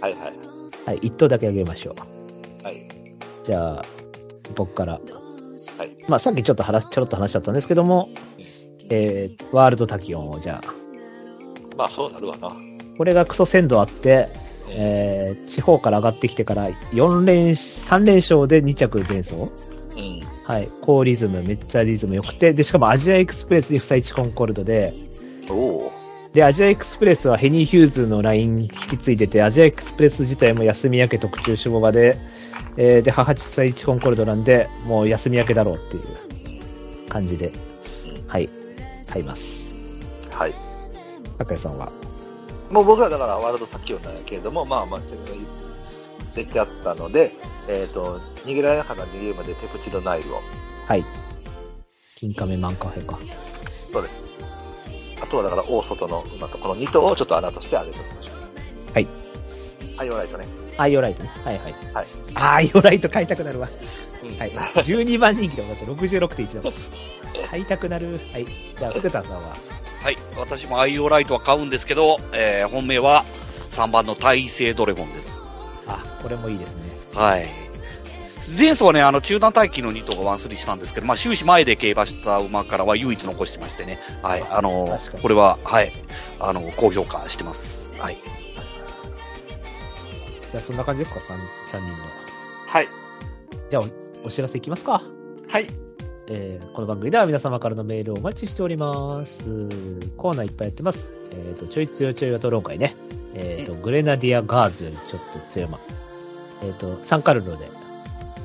[0.00, 0.32] はいはい。
[0.86, 1.96] はい、一頭だけあげましょ
[2.62, 2.64] う。
[2.64, 2.88] はい。
[3.42, 3.84] じゃあ、
[4.54, 5.00] 僕から。
[5.78, 5.96] はい。
[6.06, 8.08] まあ、さっきちょっと話、ちょろっと話しちゃったんですけども、
[8.88, 10.74] えー、ワールドタキオンをじゃあ、
[11.76, 12.52] まあそうなるわな。
[12.96, 14.28] これがクソ鮮度あって、
[14.68, 19.34] えー、地方から上がってきてから4連、3連勝で2着前走。
[19.34, 19.50] うん。
[20.50, 20.68] はい。
[20.82, 24.92] 高リズム、めっちゃリズム良くて、で、しかもアジアエクスプレスに不採地コンコルドで。
[26.32, 32.18] で、アジアエクスプレスはヘニー・ヒューズのライン引き継いでて、アジアエクスプレス自体も休み明け特注種目で、
[32.76, 37.52] えーで、母実際1コンコルドなんで、もう休み明けだろうっていう感じで、
[38.28, 38.48] はい、
[39.08, 39.76] 買います。
[40.30, 40.54] はい。
[41.38, 41.90] 高谷さんは？
[42.70, 45.00] もう僕はだからワールド卓球なんやけれども、まあまあ、
[46.30, 47.32] 先ほど言ってあったので、
[47.68, 50.40] えっ、と、逃げられなかった逃げまでペプチドナイルを。
[50.86, 51.04] はい。
[52.16, 53.18] 金亀マンカフェか。
[53.92, 54.22] そうです。
[55.22, 58.92] あとはだから大外の馬とこの2頭をちょっと穴としてあげておきましょう。
[58.94, 59.08] はい。
[59.98, 60.46] アイオライトね。
[60.78, 61.30] アイオライトね。
[61.44, 61.74] はいはい。
[61.94, 62.06] はい。
[62.34, 63.68] アイオライト買いたくなるわ。
[63.68, 64.50] うんはい。
[64.50, 66.80] 12番人気でもだって66.1だもん。
[67.48, 68.18] 買いたくなる。
[68.32, 68.46] はい。
[68.78, 69.56] じゃあ、福田さんは？
[70.02, 70.16] はい。
[70.38, 73.24] 私もアイオライトは買うんですけど、えー本命は
[73.72, 75.39] 3番の大聖ドレゴンです。
[76.20, 77.20] あ、これもいいですね。
[77.20, 77.48] はい。
[78.58, 83.98] 前走はね、あの、中段待機の2頭がワンスリーしたんですけど、まあ、終始前で競馬した馬からは唯一残してましてね。
[84.22, 84.42] はい。
[84.50, 85.92] あのこれは、はい。
[86.40, 87.92] あの、高評価してます。
[87.98, 88.16] はい。
[90.50, 91.98] じゃあ、そんな感じですか ?3、三人の。
[92.66, 92.88] はい。
[93.70, 93.82] じゃあ
[94.24, 95.02] お、お知らせいきますか。
[95.48, 95.66] はい。
[96.32, 99.68] えーこの番組では皆様からのメールをお待ちしております。
[100.16, 101.16] コーナーいっぱいやってます。
[101.32, 102.94] えっ、と、ちょい強ちょいは討論会ね。
[103.34, 105.80] えっ、と、グレナディアガーズよりちょっと強い馬。
[106.62, 107.66] えっ、と、サンカルロで、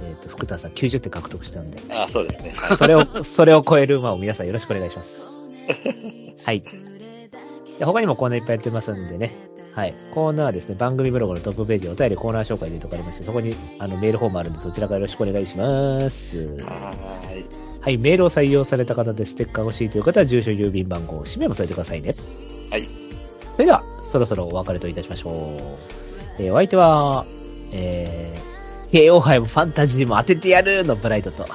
[0.03, 2.53] えっ、と、福田さん90点獲得したんで、あそうですね。
[2.77, 5.43] それを、それを超える馬を皆さんよろしくお願いします。
[6.43, 6.63] はい。
[7.79, 9.35] で他にもコーナーいっぱいやってますんでね。
[9.73, 9.93] はい。
[10.13, 16.37] コーナーはですね、番組ブログのトップページ、お便りコーナー紹介でいうとこありまして、そこにあのメールフォームあるんで、そちらからよろしくお願いします。
[16.37, 17.45] はーい。
[17.81, 22.13] はい、メールを採用された方でステッカーが欲しいという方は、住所、郵便番号、氏名も添えてくださいね。
[22.71, 22.83] はい。
[22.83, 22.89] そ
[23.59, 25.33] れでは、そろそろお別れといたしましょう。
[26.39, 27.25] えーお相手は、
[27.71, 31.47] えー、KO 杯もファンタジーも当ててやるのブライトと。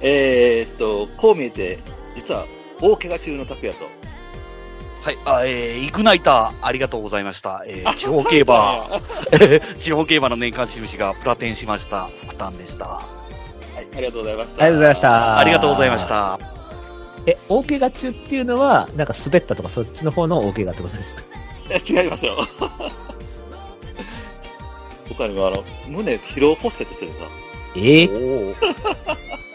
[0.00, 1.78] えーっと、こう見えて、
[2.14, 2.44] 実は
[2.80, 3.84] 大怪我中の拓也と。
[5.02, 5.18] はい。
[5.24, 7.62] あ、えー、イグナイター、ありがとうございました。
[7.66, 8.86] えー、地方競馬、
[9.78, 12.08] 地方競馬の年間印がプラテンしました。
[12.26, 12.84] 福丹でした。
[12.86, 13.02] は
[13.82, 14.58] い、ありがとうございました。
[14.64, 15.38] ありがとうございました。
[15.38, 16.08] ありがとうございまし。
[16.08, 16.38] た。
[17.26, 21.22] え、大怪我中っていうのは、なんか滑ったとかそっちの方の大怪我ってことですか？
[21.70, 22.36] え 違いますよ。
[25.16, 27.28] 他にもあの、胸疲労骨折してるさ。
[27.76, 29.45] えー